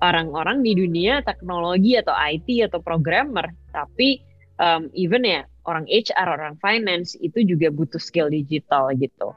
[0.00, 4.20] orang-orang di dunia teknologi atau IT atau programmer tapi
[4.60, 9.32] um, even ya orang HR, orang finance itu juga butuh skill digital gitu.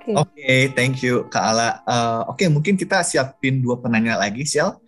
[0.00, 0.16] Oke, okay.
[0.16, 1.84] okay, thank you Kak Ala.
[1.84, 4.80] Uh, Oke, okay, mungkin kita siapin dua penanya lagi, Sial.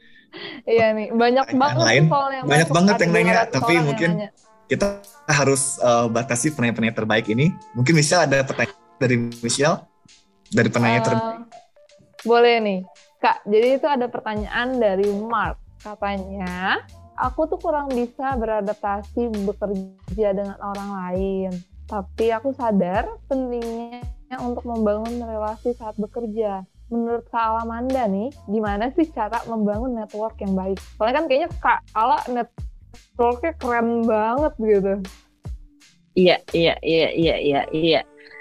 [0.65, 2.05] Iya nih, banyak banget lain.
[2.09, 4.29] yang banyak banget yang nanya, tapi mungkin nanya.
[4.65, 7.53] kita harus uh, batasi penanya-penanya terbaik ini.
[7.77, 9.85] Mungkin Michelle ada pertanyaan dari Michelle
[10.49, 11.41] dari penanya uh, terbaik.
[12.25, 12.79] Boleh nih,
[13.23, 13.47] Kak.
[13.47, 15.63] Jadi itu ada pertanyaan dari Mark.
[15.79, 16.83] Katanya,
[17.15, 21.51] aku tuh kurang bisa beradaptasi bekerja dengan orang lain.
[21.87, 24.03] Tapi aku sadar pentingnya
[24.43, 26.67] untuk membangun relasi saat bekerja.
[26.91, 30.83] Menurut Kak Alamanda nih, gimana sih cara membangun network yang baik?
[30.99, 34.95] Soalnya kan kayaknya Kak Ala networknya keren banget gitu.
[36.19, 38.01] Iya, iya, iya, iya, iya, iya.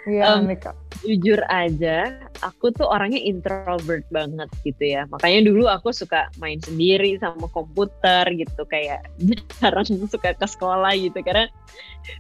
[0.10, 2.14] Iya, um, nih Kak jujur aja
[2.46, 5.10] aku tuh orangnya introvert banget gitu ya.
[5.10, 9.06] Makanya dulu aku suka main sendiri sama komputer gitu kayak
[9.58, 11.18] jarang suka ke sekolah gitu.
[11.26, 11.50] Karena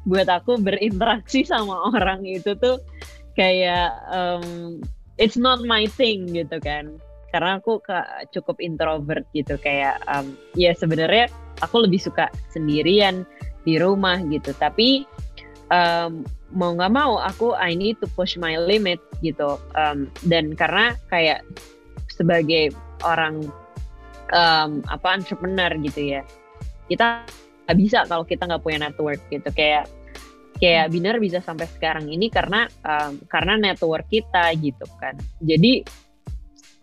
[0.06, 2.82] buat aku berinteraksi sama orang itu tuh
[3.38, 4.82] kayak um,
[5.22, 6.98] it's not my thing gitu kan.
[7.32, 7.80] Karena aku
[8.36, 11.32] cukup introvert gitu kayak um, ya sebenarnya
[11.64, 13.24] aku lebih suka sendirian
[13.62, 14.52] di rumah gitu.
[14.58, 15.06] Tapi
[15.70, 19.58] um, mau nggak mau aku I need to push my limit gitu.
[19.76, 21.44] Um, dan karena kayak
[22.12, 23.48] sebagai orang
[24.36, 26.22] um, apa entrepreneur gitu ya
[26.92, 27.24] kita
[27.72, 29.48] nggak bisa kalau kita nggak punya network gitu.
[29.56, 29.88] Kayak
[30.60, 35.16] kayak Binar bisa sampai sekarang ini karena um, karena network kita gitu kan.
[35.40, 35.88] Jadi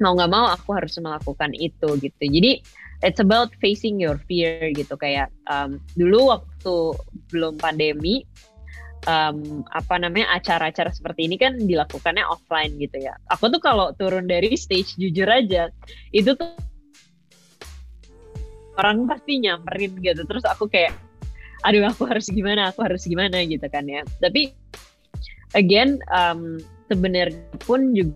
[0.01, 2.25] mau nggak mau aku harus melakukan itu gitu.
[2.25, 2.65] Jadi
[3.05, 4.97] it's about facing your fear gitu.
[4.97, 6.77] Kayak um, dulu waktu
[7.29, 8.25] belum pandemi
[9.07, 13.15] um, apa namanya acara-acara seperti ini kan dilakukannya offline gitu ya.
[13.31, 15.71] Aku tuh kalau turun dari stage jujur aja
[16.11, 16.51] itu tuh
[18.81, 20.25] orang pasti nyamperin gitu.
[20.27, 20.97] Terus aku kayak
[21.67, 24.03] aduh aku harus gimana, aku harus gimana gitu kan ya.
[24.19, 24.51] Tapi
[25.55, 26.59] again um,
[26.91, 28.15] sebenarnya pun juga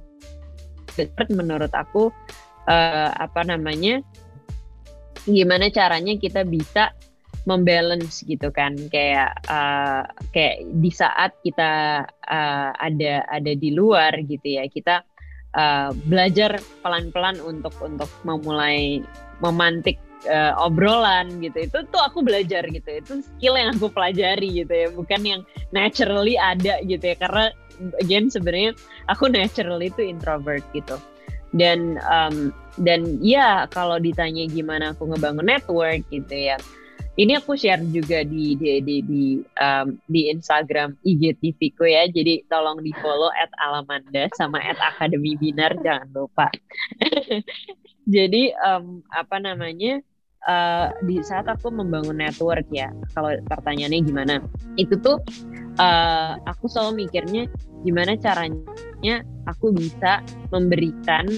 [1.32, 2.12] menurut aku
[2.68, 4.04] uh, apa namanya
[5.24, 6.92] gimana caranya kita bisa
[7.44, 8.76] membalance gitu kan.
[8.90, 15.02] Kayak uh, kayak di saat kita uh, ada ada di luar gitu ya kita
[15.56, 19.02] uh, belajar pelan-pelan untuk untuk memulai
[19.42, 19.98] memantik
[20.30, 21.66] uh, obrolan gitu.
[21.66, 22.90] Itu tuh aku belajar gitu.
[22.90, 24.88] Itu skill yang aku pelajari gitu ya.
[24.94, 25.40] Bukan yang
[25.74, 27.16] naturally ada gitu ya.
[27.18, 27.50] Karena
[27.98, 28.78] again sebenarnya
[29.10, 30.96] aku naturally itu introvert gitu.
[31.52, 32.48] Dan um,
[32.80, 36.56] dan ya kalau ditanya gimana aku ngebangun network gitu ya
[37.20, 39.24] ini aku share juga di di di di,
[39.60, 42.08] um, di Instagram IGTV ku ya.
[42.08, 46.48] Jadi tolong di follow at Alamanda sama at Akademi Binar jangan lupa.
[48.14, 50.00] Jadi um, apa namanya?
[50.42, 54.34] Uh, di saat aku membangun network ya, kalau pertanyaannya gimana?
[54.74, 55.22] Itu tuh
[55.78, 57.46] uh, aku selalu mikirnya
[57.86, 60.18] gimana caranya aku bisa
[60.50, 61.30] memberikan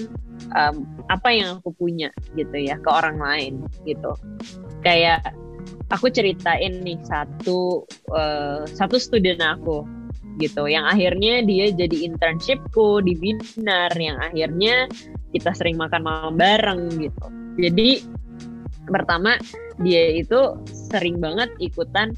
[0.57, 3.53] um, apa yang aku punya gitu ya ke orang lain
[3.85, 4.17] gitu.
[4.81, 5.37] Kayak
[5.89, 9.85] aku ceritain nih satu uh, satu student aku
[10.41, 10.67] gitu.
[10.67, 13.91] Yang akhirnya dia jadi internshipku di Binar.
[13.95, 14.75] Yang akhirnya
[15.31, 17.25] kita sering makan malam bareng gitu.
[17.59, 18.03] Jadi
[18.87, 19.39] pertama
[19.81, 22.15] dia itu sering banget ikutan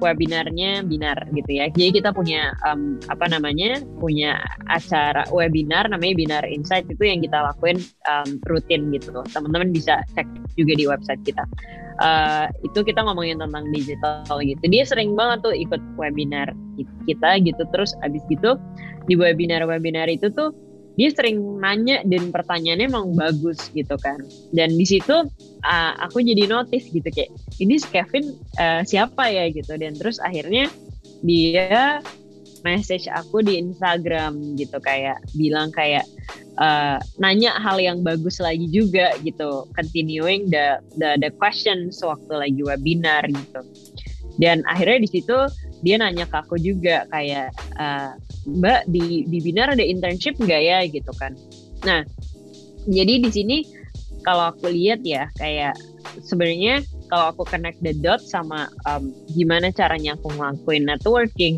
[0.00, 1.68] webinarnya binar gitu ya.
[1.70, 4.40] Jadi kita punya um, apa namanya punya
[4.72, 7.78] acara webinar namanya Binar Insight itu yang kita lakuin
[8.08, 9.12] um, rutin gitu.
[9.30, 10.26] Teman-teman bisa cek
[10.56, 11.44] juga di website kita.
[12.00, 14.64] Uh, itu kita ngomongin tentang digital gitu.
[14.64, 16.48] Dia sering banget tuh ikut webinar
[17.04, 17.62] kita gitu.
[17.70, 18.56] Terus abis gitu
[19.04, 20.56] di webinar-webinar itu tuh
[21.00, 24.20] dia sering nanya dan pertanyaannya emang bagus gitu kan.
[24.52, 25.24] Dan di situ
[25.64, 29.48] uh, aku jadi notice gitu kayak ini Kevin uh, siapa ya?
[29.48, 29.80] gitu.
[29.80, 30.68] Dan terus akhirnya
[31.24, 32.04] dia
[32.68, 36.04] message aku di Instagram gitu kayak bilang kayak
[36.60, 42.60] uh, nanya hal yang bagus lagi juga gitu continuing the the the questions waktu lagi
[42.60, 43.64] webinar gitu.
[44.36, 45.48] Dan akhirnya di situ
[45.80, 48.12] dia nanya ke aku juga kayak uh,
[48.48, 50.78] Mbak di di Binar ada internship nggak ya?
[50.88, 51.36] Gitu kan.
[51.84, 52.04] Nah,
[52.88, 53.56] jadi di sini
[54.20, 55.76] kalau aku lihat ya kayak
[56.20, 61.54] sebenarnya kalau aku connect the dot sama um, gimana caranya aku ngelakuin networking,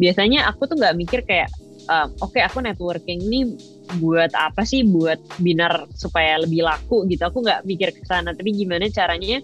[0.00, 1.52] biasanya aku tuh nggak mikir kayak
[1.92, 3.56] um, oke okay, aku networking ini
[4.00, 4.84] buat apa sih?
[4.84, 7.28] Buat binar supaya lebih laku gitu.
[7.28, 8.32] Aku nggak mikir ke sana.
[8.32, 9.40] Tapi gimana caranya?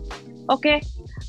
[0.51, 0.79] Oke okay,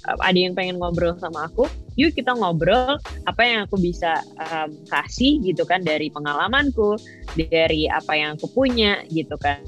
[0.03, 2.97] ada yang pengen ngobrol sama aku yuk kita ngobrol
[3.29, 6.97] apa yang aku bisa um, kasih gitu kan dari pengalamanku
[7.37, 9.61] dari apa yang aku punya gitu kan.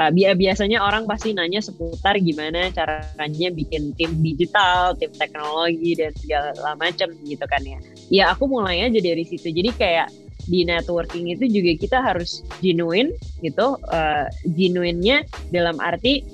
[0.00, 6.74] Uh, biasanya orang pasti nanya seputar gimana caranya bikin tim digital tim teknologi dan segala
[6.78, 7.78] macam gitu kan ya.
[8.08, 9.52] Ya aku mulai aja dari situ.
[9.52, 10.08] Jadi kayak
[10.42, 13.78] di networking itu juga kita harus genuine gitu.
[13.90, 14.26] Uh,
[14.58, 15.22] genuinenya
[15.54, 16.26] dalam arti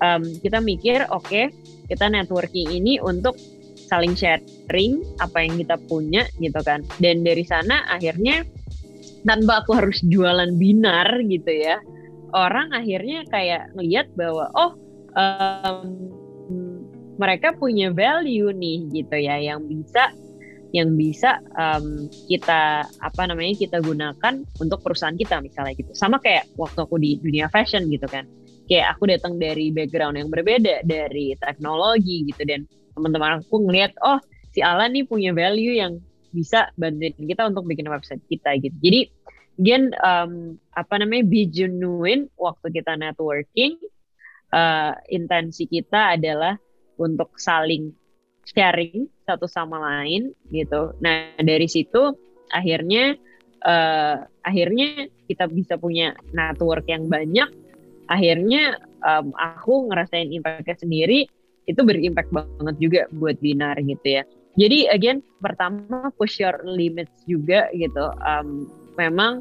[0.00, 1.50] um, kita mikir oke okay,
[1.90, 3.36] kita networking ini untuk
[3.92, 6.80] saling sharing apa yang kita punya gitu kan.
[6.96, 8.40] Dan dari sana akhirnya
[9.28, 11.76] tanpa aku harus jualan binar gitu ya
[12.32, 14.72] orang akhirnya kayak ngeliat bahwa oh
[15.14, 15.86] um,
[17.20, 19.36] mereka punya value nih gitu ya.
[19.38, 20.04] Yang bisa
[20.72, 25.92] yang bisa um, kita apa namanya kita gunakan untuk perusahaan kita misalnya gitu.
[25.92, 28.24] Sama kayak waktu aku di dunia fashion gitu kan.
[28.66, 32.64] Kayak aku datang dari background yang berbeda dari teknologi gitu dan
[32.94, 34.18] teman-teman aku ngelihat oh
[34.52, 36.00] si Alan nih punya value yang
[36.32, 39.00] bisa bantuin kita untuk bikin website kita gitu jadi
[39.60, 43.76] again um, apa namanya be genuine waktu kita networking
[44.52, 46.56] uh, intensi kita adalah
[47.00, 47.92] untuk saling
[48.42, 50.94] sharing satu sama lain gitu.
[51.00, 52.14] Nah dari situ
[52.52, 53.16] akhirnya
[53.64, 57.48] uh, akhirnya kita bisa punya network yang banyak.
[58.10, 61.30] Akhirnya um, aku ngerasain impactnya sendiri
[61.70, 64.22] itu berimpact banget juga buat Binar gitu ya.
[64.58, 68.12] Jadi again pertama push your limits juga gitu.
[68.20, 68.68] Um,
[69.00, 69.40] memang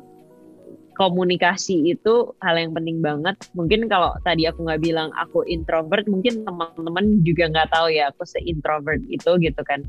[0.96, 3.36] komunikasi itu hal yang penting banget.
[3.58, 8.24] Mungkin kalau tadi aku nggak bilang aku introvert, mungkin teman-teman juga nggak tahu ya aku
[8.24, 9.82] se-introvert itu gitu kan.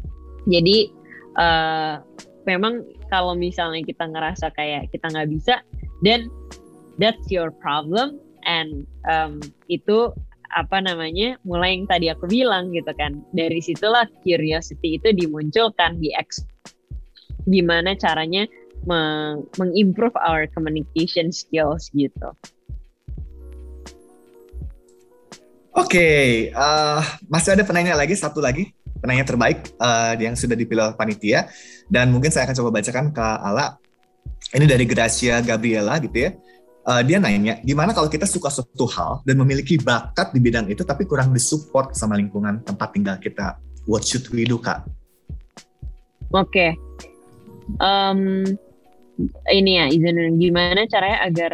[0.49, 0.91] Jadi
[1.37, 2.01] uh,
[2.49, 5.55] memang kalau misalnya kita ngerasa kayak kita nggak bisa,
[6.01, 6.33] then
[6.97, 8.18] that's your problem
[8.49, 9.39] and um,
[9.70, 10.11] itu
[10.53, 16.12] apa namanya mulai yang tadi aku bilang gitu kan dari situlah curiosity itu dimunculkan di
[16.12, 16.44] X
[17.48, 18.46] gimana caranya
[19.59, 22.30] mengimprove our communication skills gitu.
[25.72, 30.55] Oke, okay, uh, eh, masih ada penanya lagi satu lagi penanya terbaik uh, yang sudah
[30.55, 31.50] dipilih panitia
[31.90, 33.80] dan mungkin saya akan coba bacakan ke Ala.
[34.53, 36.30] Ini dari Gracia Gabriela gitu ya.
[36.83, 40.83] Uh, dia nanya, gimana kalau kita suka suatu hal dan memiliki bakat di bidang itu
[40.83, 43.55] tapi kurang disupport sama lingkungan tempat tinggal kita?
[43.87, 44.83] What should we do, Kak?
[46.35, 46.51] Oke.
[46.51, 46.70] Okay.
[47.78, 48.43] Um,
[49.47, 51.53] ini ya izin gimana caranya agar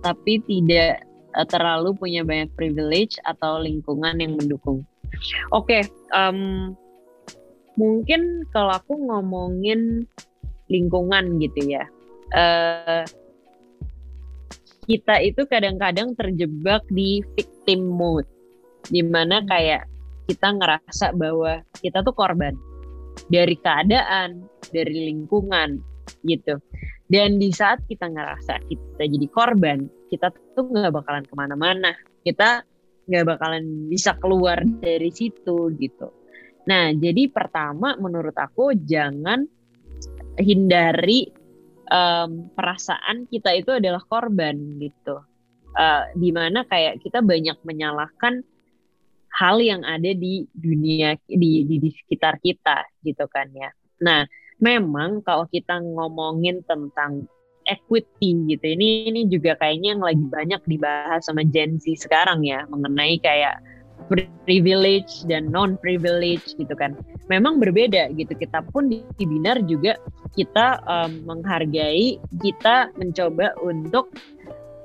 [0.00, 1.04] tapi tidak
[1.36, 4.88] uh, terlalu punya banyak privilege atau lingkungan yang mendukung.
[5.52, 5.82] Oke, okay,
[6.14, 6.72] um,
[7.74, 10.06] mungkin kalau aku ngomongin
[10.68, 11.84] lingkungan gitu ya,
[12.36, 13.02] uh,
[14.88, 18.26] kita itu kadang-kadang terjebak di victim mode,
[18.88, 19.84] di mana kayak
[20.24, 22.56] kita ngerasa bahwa kita tuh korban
[23.28, 25.76] dari keadaan, dari lingkungan,
[26.24, 26.56] gitu.
[27.08, 31.92] Dan di saat kita ngerasa kita jadi korban, kita tuh nggak bakalan ke mana-mana.
[32.24, 32.64] Kita
[33.08, 36.08] nggak bakalan bisa keluar dari situ gitu.
[36.68, 39.48] Nah, jadi pertama menurut aku jangan
[40.36, 41.32] hindari
[41.88, 45.20] um, perasaan kita itu adalah korban gitu.
[45.78, 48.42] Uh, di mana kayak kita banyak menyalahkan
[49.36, 53.70] hal yang ada di dunia di, di di sekitar kita gitu kan ya.
[54.02, 54.26] Nah,
[54.58, 57.28] memang kalau kita ngomongin tentang
[57.68, 62.64] equity gitu ini ini juga kayaknya yang lagi banyak dibahas sama Gen Z sekarang ya
[62.72, 63.60] mengenai kayak
[64.48, 66.96] privilege dan non privilege gitu kan.
[67.28, 68.32] Memang berbeda gitu.
[68.32, 70.00] Kita pun di binar juga
[70.32, 74.08] kita um, menghargai kita mencoba untuk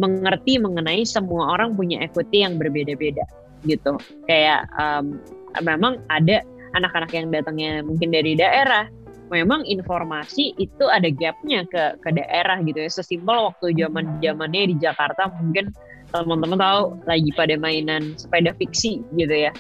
[0.02, 3.24] mengerti mengenai semua orang punya equity yang berbeda-beda
[3.64, 3.96] gitu.
[4.28, 5.22] Kayak um,
[5.64, 8.90] memang ada anak-anak yang datangnya mungkin dari daerah.
[9.32, 12.92] Memang informasi itu ada gapnya ke ke daerah gitu ya.
[12.92, 15.74] Sesimpel waktu zaman zamannya di Jakarta mungkin
[16.14, 19.52] teman-teman tahu lagi pada mainan sepeda fiksi gitu ya.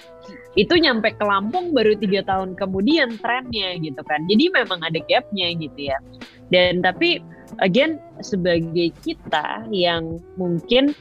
[0.54, 4.22] Itu nyampe ke Lampung baru tiga tahun kemudian trennya gitu kan.
[4.30, 5.98] Jadi memang ada gapnya gitu ya.
[6.54, 7.18] Dan tapi
[7.66, 10.94] again sebagai kita yang mungkin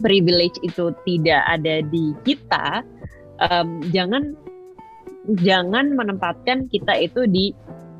[0.00, 2.80] privilege itu tidak ada di kita
[3.44, 4.32] um, jangan
[5.44, 7.52] jangan menempatkan kita itu di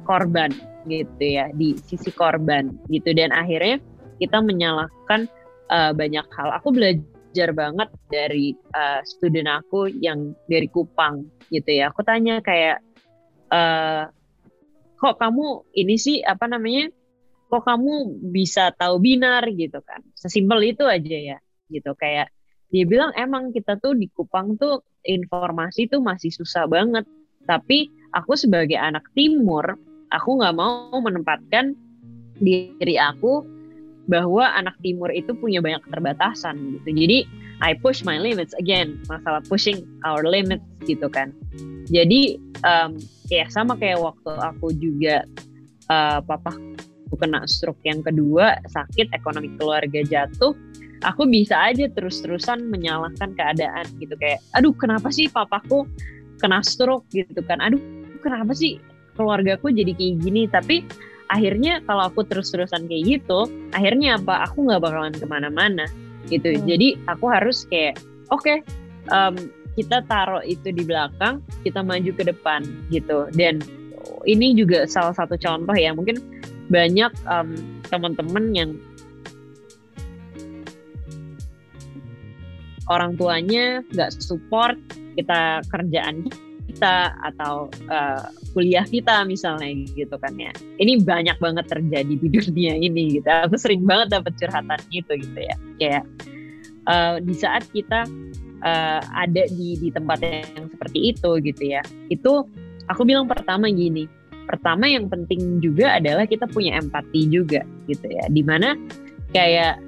[0.09, 0.49] korban
[0.89, 3.13] gitu ya di sisi korban gitu.
[3.13, 3.77] Dan akhirnya
[4.17, 5.29] kita menyalahkan
[5.71, 6.49] uh, banyak hal.
[6.59, 11.95] Aku belajar banget dari uh, student aku yang dari Kupang gitu ya.
[11.95, 12.83] Aku tanya kayak
[13.55, 14.11] uh,
[14.99, 16.91] kok kamu ini sih apa namanya?
[17.51, 20.03] Kok kamu bisa tahu binar gitu kan?
[20.15, 21.39] Sesimpel itu aja ya
[21.71, 22.35] gitu kayak
[22.71, 27.07] dia bilang emang kita tuh di Kupang tuh informasi tuh masih susah banget.
[27.47, 29.75] Tapi aku sebagai anak timur,
[30.13, 31.75] aku nggak mau menempatkan
[32.39, 33.60] diri aku
[34.11, 36.91] bahwa anak timur itu punya banyak keterbatasan gitu.
[36.91, 37.19] Jadi
[37.63, 41.31] I push my limits again, masalah pushing our limits gitu kan.
[41.87, 42.99] Jadi um,
[43.31, 45.23] ya sama kayak waktu aku juga
[45.87, 46.59] uh, papa
[47.21, 50.57] kena stroke yang kedua, sakit ekonomi keluarga jatuh,
[51.05, 54.17] aku bisa aja terus-terusan menyalahkan keadaan gitu.
[54.19, 55.87] Kayak aduh kenapa sih papaku
[56.41, 57.07] kena stroke?
[57.13, 57.61] gitu kan.
[57.61, 57.79] Aduh
[58.25, 58.81] kenapa sih
[59.15, 60.43] keluargaku jadi kayak gini?
[60.49, 60.77] Tapi
[61.31, 64.51] akhirnya kalau aku terus-terusan kayak gitu akhirnya apa?
[64.51, 65.87] Aku nggak bakalan ke mana-mana
[66.29, 66.53] gitu.
[66.53, 66.67] Hmm.
[66.69, 67.97] jadi aku harus kayak
[68.29, 68.61] oke okay,
[69.09, 69.39] um,
[69.79, 73.31] kita taruh itu di belakang kita maju ke depan gitu.
[73.33, 73.63] Dan
[74.27, 76.19] ini juga salah satu contoh ya mungkin
[76.69, 77.55] banyak um,
[77.89, 78.71] teman-teman yang
[82.91, 84.77] orang tuanya nggak support
[85.15, 86.27] kita kerjaan
[86.71, 90.55] kita atau uh, kuliah kita misalnya gitu kan ya.
[90.79, 93.27] Ini banyak banget terjadi di dunia ini gitu.
[93.27, 95.57] Aku sering banget dapat curhatan itu gitu ya.
[95.83, 96.05] Kayak
[96.87, 98.07] uh, di saat kita
[98.63, 101.83] uh, ada di di tempat yang seperti itu gitu ya.
[102.07, 102.47] Itu
[102.87, 104.07] aku bilang pertama gini
[104.51, 108.27] pertama yang penting juga adalah kita punya empati juga gitu ya.
[108.27, 108.75] Di mana
[109.31, 109.79] kayak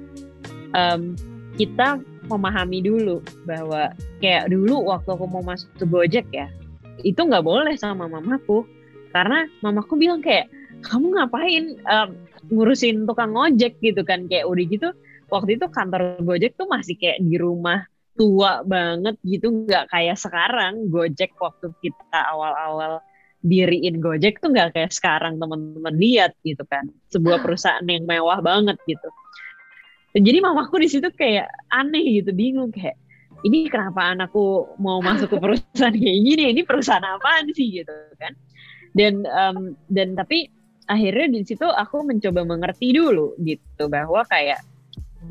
[0.71, 1.19] um,
[1.59, 1.99] kita
[2.31, 3.91] memahami dulu bahwa
[4.23, 6.47] kayak dulu waktu aku mau masuk ke Gojek ya
[7.01, 8.67] itu nggak boleh sama mamaku.
[9.09, 10.49] Karena mamaku bilang kayak
[10.85, 12.09] kamu ngapain um,
[12.53, 13.81] ngurusin tukang ojek?
[13.81, 14.29] gitu kan.
[14.29, 14.89] Kayak udah gitu
[15.33, 19.65] waktu itu kantor Gojek tuh masih kayak di rumah tua banget gitu.
[19.65, 20.89] Nggak kayak sekarang.
[20.93, 23.01] Gojek waktu kita awal-awal
[23.43, 26.89] diriin Gojek tuh nggak kayak sekarang teman-teman lihat gitu kan.
[27.09, 29.09] Sebuah perusahaan yang mewah banget gitu.
[30.13, 32.93] Jadi mamaku di situ kayak aneh gitu bingung kayak
[33.43, 36.43] ini kenapa anakku mau masuk ke perusahaan kayak gini?
[36.55, 37.83] Ini perusahaan apaan sih?
[37.83, 38.33] Gitu kan.
[38.95, 40.47] Dan um, dan tapi
[40.87, 44.59] akhirnya di situ aku mencoba mengerti dulu gitu bahwa kayak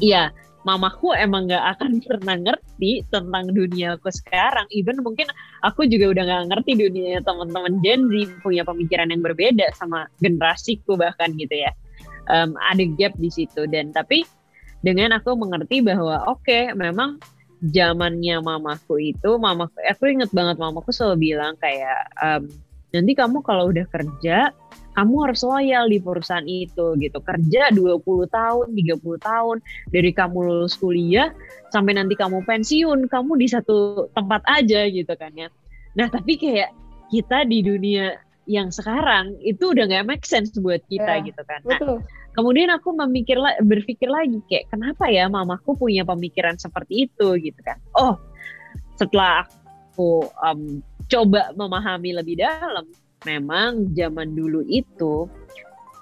[0.01, 0.33] iya
[0.63, 4.67] mamaku emang gak akan pernah ngerti tentang duniaku sekarang.
[4.71, 5.27] Even mungkin
[5.67, 10.95] aku juga udah gak ngerti dunia teman-teman Gen Z punya pemikiran yang berbeda sama generasiku
[10.95, 11.73] bahkan gitu ya.
[12.31, 13.67] Um, ada gap di situ.
[13.67, 14.23] Dan tapi
[14.87, 17.19] dengan aku mengerti bahwa oke okay, memang
[17.63, 22.51] zamannya mamaku itu mamaku aku inget banget mamaku selalu bilang kayak um,
[22.91, 24.51] nanti kamu kalau udah kerja
[24.93, 27.19] kamu harus loyal di perusahaan itu gitu.
[27.25, 29.57] Kerja 20 tahun 30 tahun
[29.89, 31.33] dari kamu lulus kuliah
[31.73, 35.49] sampai nanti kamu pensiun kamu di satu tempat aja gitu kan ya.
[35.97, 36.77] Nah tapi kayak
[37.09, 41.65] kita di dunia yang sekarang itu udah gak make sense buat kita yeah, gitu kan.
[41.65, 41.97] Nah betul
[42.33, 47.37] kemudian aku memikir berpikir lagi kayak kenapa ya mamaku punya pemikiran seperti itu?
[47.39, 47.79] Gitu kan.
[47.97, 48.17] Oh
[48.97, 49.45] setelah
[49.93, 50.81] aku um,
[51.11, 52.89] coba memahami lebih dalam
[53.29, 55.29] memang zaman dulu itu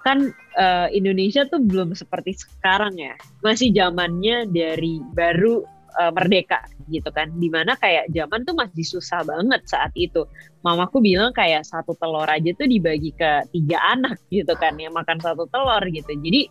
[0.00, 3.12] kan uh, Indonesia tuh belum seperti sekarang ya.
[3.44, 5.60] Masih zamannya dari baru
[5.98, 7.30] uh, merdeka gitu kan.
[7.34, 10.26] Di mana kayak zaman tuh masih susah banget saat itu.
[10.60, 15.18] Mamaku bilang kayak satu telur aja tuh dibagi ke tiga anak gitu kan ya makan
[15.18, 16.12] satu telur gitu.
[16.14, 16.42] Jadi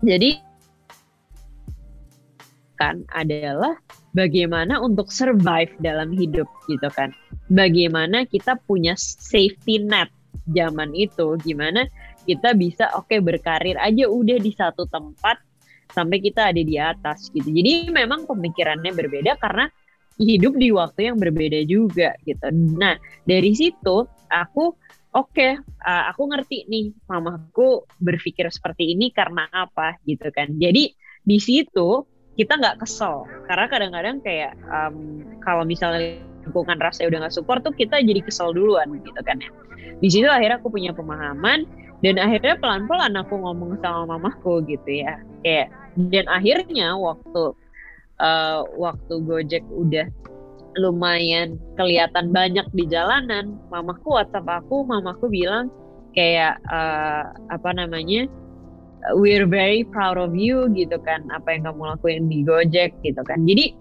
[0.00, 0.30] jadi
[2.80, 3.76] kan adalah
[4.16, 7.12] bagaimana untuk survive dalam hidup gitu kan.
[7.52, 10.08] Bagaimana kita punya safety net
[10.48, 11.36] zaman itu.
[11.44, 11.84] Gimana
[12.24, 15.49] kita bisa oke okay, berkarir aja udah di satu tempat
[15.90, 17.50] sampai kita ada di atas gitu.
[17.50, 19.68] Jadi memang pemikirannya berbeda karena
[20.20, 22.52] hidup di waktu yang berbeda juga gitu.
[22.52, 24.64] Nah dari situ aku
[25.16, 25.56] oke okay,
[25.86, 30.52] uh, aku ngerti nih mamaku berpikir seperti ini karena apa gitu kan.
[30.60, 30.92] Jadi
[31.24, 32.04] di situ
[32.36, 37.74] kita nggak kesel karena kadang-kadang kayak um, kalau misalnya lingkungan rasa udah nggak support tuh
[37.76, 39.50] kita jadi kesel duluan gitu kan ya.
[40.00, 41.68] Di situ akhirnya aku punya pemahaman
[42.00, 47.54] dan akhirnya pelan-pelan aku ngomong sama mamaku gitu ya kayak dan akhirnya waktu
[48.20, 50.06] uh, waktu Gojek udah
[50.78, 55.66] lumayan kelihatan banyak di jalanan mamaku WhatsApp aku mamaku bilang
[56.14, 58.30] kayak uh, apa namanya
[59.16, 63.42] we're very proud of you gitu kan apa yang kamu lakuin di Gojek gitu kan.
[63.48, 63.74] Jadi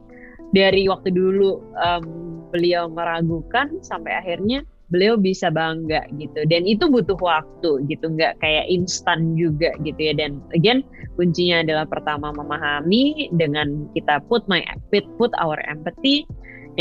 [0.56, 2.06] dari waktu dulu um,
[2.49, 6.45] beliau meragukan sampai akhirnya beliau bisa bangga gitu.
[6.49, 10.14] Dan itu butuh waktu gitu nggak kayak instan juga gitu ya.
[10.18, 10.82] Dan again
[11.16, 16.26] kuncinya adalah pertama memahami dengan kita put my put, put our empathy.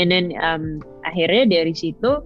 [0.01, 2.21] And then um, akhirnya dari situ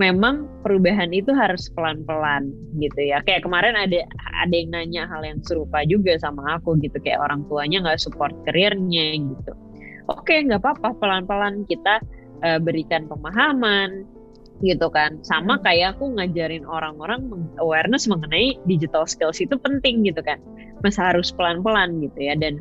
[0.00, 3.20] memang perubahan itu harus pelan-pelan gitu ya.
[3.24, 4.04] Kayak kemarin ada
[4.40, 6.96] ada yang nanya hal yang serupa juga sama aku gitu.
[7.00, 9.52] Kayak orang tuanya nggak support karirnya gitu.
[10.12, 10.96] Oke nggak apa-apa.
[11.00, 12.00] Pelan-pelan kita
[12.44, 14.08] uh, berikan pemahaman
[14.60, 15.20] gitu kan.
[15.24, 17.26] Sama kayak aku ngajarin orang-orang
[17.60, 20.40] awareness mengenai digital skills itu penting gitu kan.
[20.80, 22.56] Mas harus pelan-pelan gitu ya dan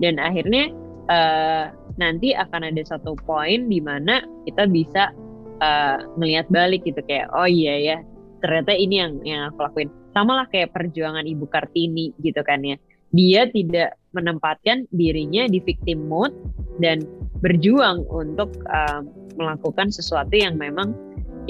[0.00, 0.72] dan akhirnya
[1.08, 5.12] uh, nanti akan ada satu poin di mana kita bisa
[5.60, 7.96] uh, ngelihat balik gitu kayak oh iya ya
[8.42, 12.76] ternyata ini yang yang aku lakuin sama lah kayak perjuangan ibu kartini gitu kan ya
[13.12, 16.32] dia tidak menempatkan dirinya di victim mode
[16.80, 17.04] dan
[17.44, 19.04] berjuang untuk uh,
[19.36, 20.92] melakukan sesuatu yang memang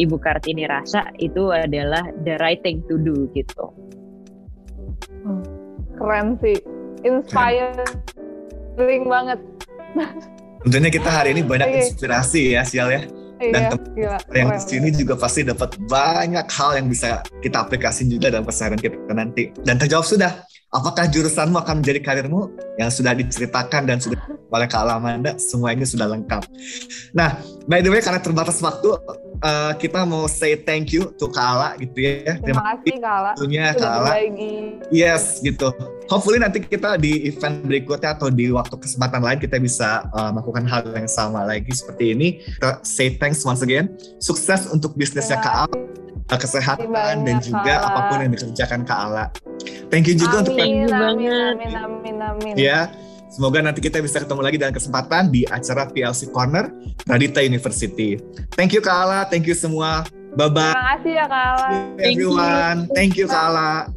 [0.01, 3.69] ibu kartini rasa itu adalah the right thing to do gitu.
[5.23, 5.43] Hmm,
[5.97, 6.59] keren sih.
[7.03, 9.39] Inspiring banget.
[10.63, 13.03] Tentunya kita hari ini banyak inspirasi ya Sial ya.
[13.43, 18.15] Dan iya, teman yang di sini juga pasti dapat banyak hal yang bisa kita aplikasikan
[18.15, 19.51] juga dalam keseharian kita nanti.
[19.67, 22.55] Dan terjawab sudah, apakah jurusanmu akan menjadi karirmu?
[22.79, 26.47] Yang sudah diceritakan dan sudah oleh Kak Alamanda, semua ini sudah lengkap.
[27.19, 27.35] Nah,
[27.67, 28.95] by the way karena terbatas waktu,
[29.43, 32.39] uh, kita mau say thank you to Kak Ala gitu ya.
[32.41, 33.33] Terima, kasih Kak Ala.
[33.37, 34.11] Tentunya Kak Ala.
[34.89, 35.75] Yes, gitu.
[36.09, 40.65] Hopefully nanti kita di event berikutnya atau di waktu kesempatan lain kita bisa uh, melakukan
[40.67, 42.41] hal yang sama lagi seperti ini.
[42.41, 43.93] Kita say thanks once again.
[44.23, 45.77] Sukses untuk bisnisnya Kak Ala
[46.33, 49.25] kesehatan dan juga Kak apa pun yang dikerjakan Kak Ala.
[49.93, 52.55] Thank you juga amin, untuk amin, amin, amin, amin, amin.
[52.57, 52.89] Ya,
[53.33, 56.69] semoga nanti kita bisa ketemu lagi dalam kesempatan di acara PLC Corner
[57.09, 58.21] Radita University.
[58.53, 60.05] Thank you Kak Ala, thank you semua.
[60.37, 60.77] Bye bye.
[60.77, 61.69] Terima kasih ya Kak Ala.
[61.97, 63.89] Everyone, thank you Kak Ala.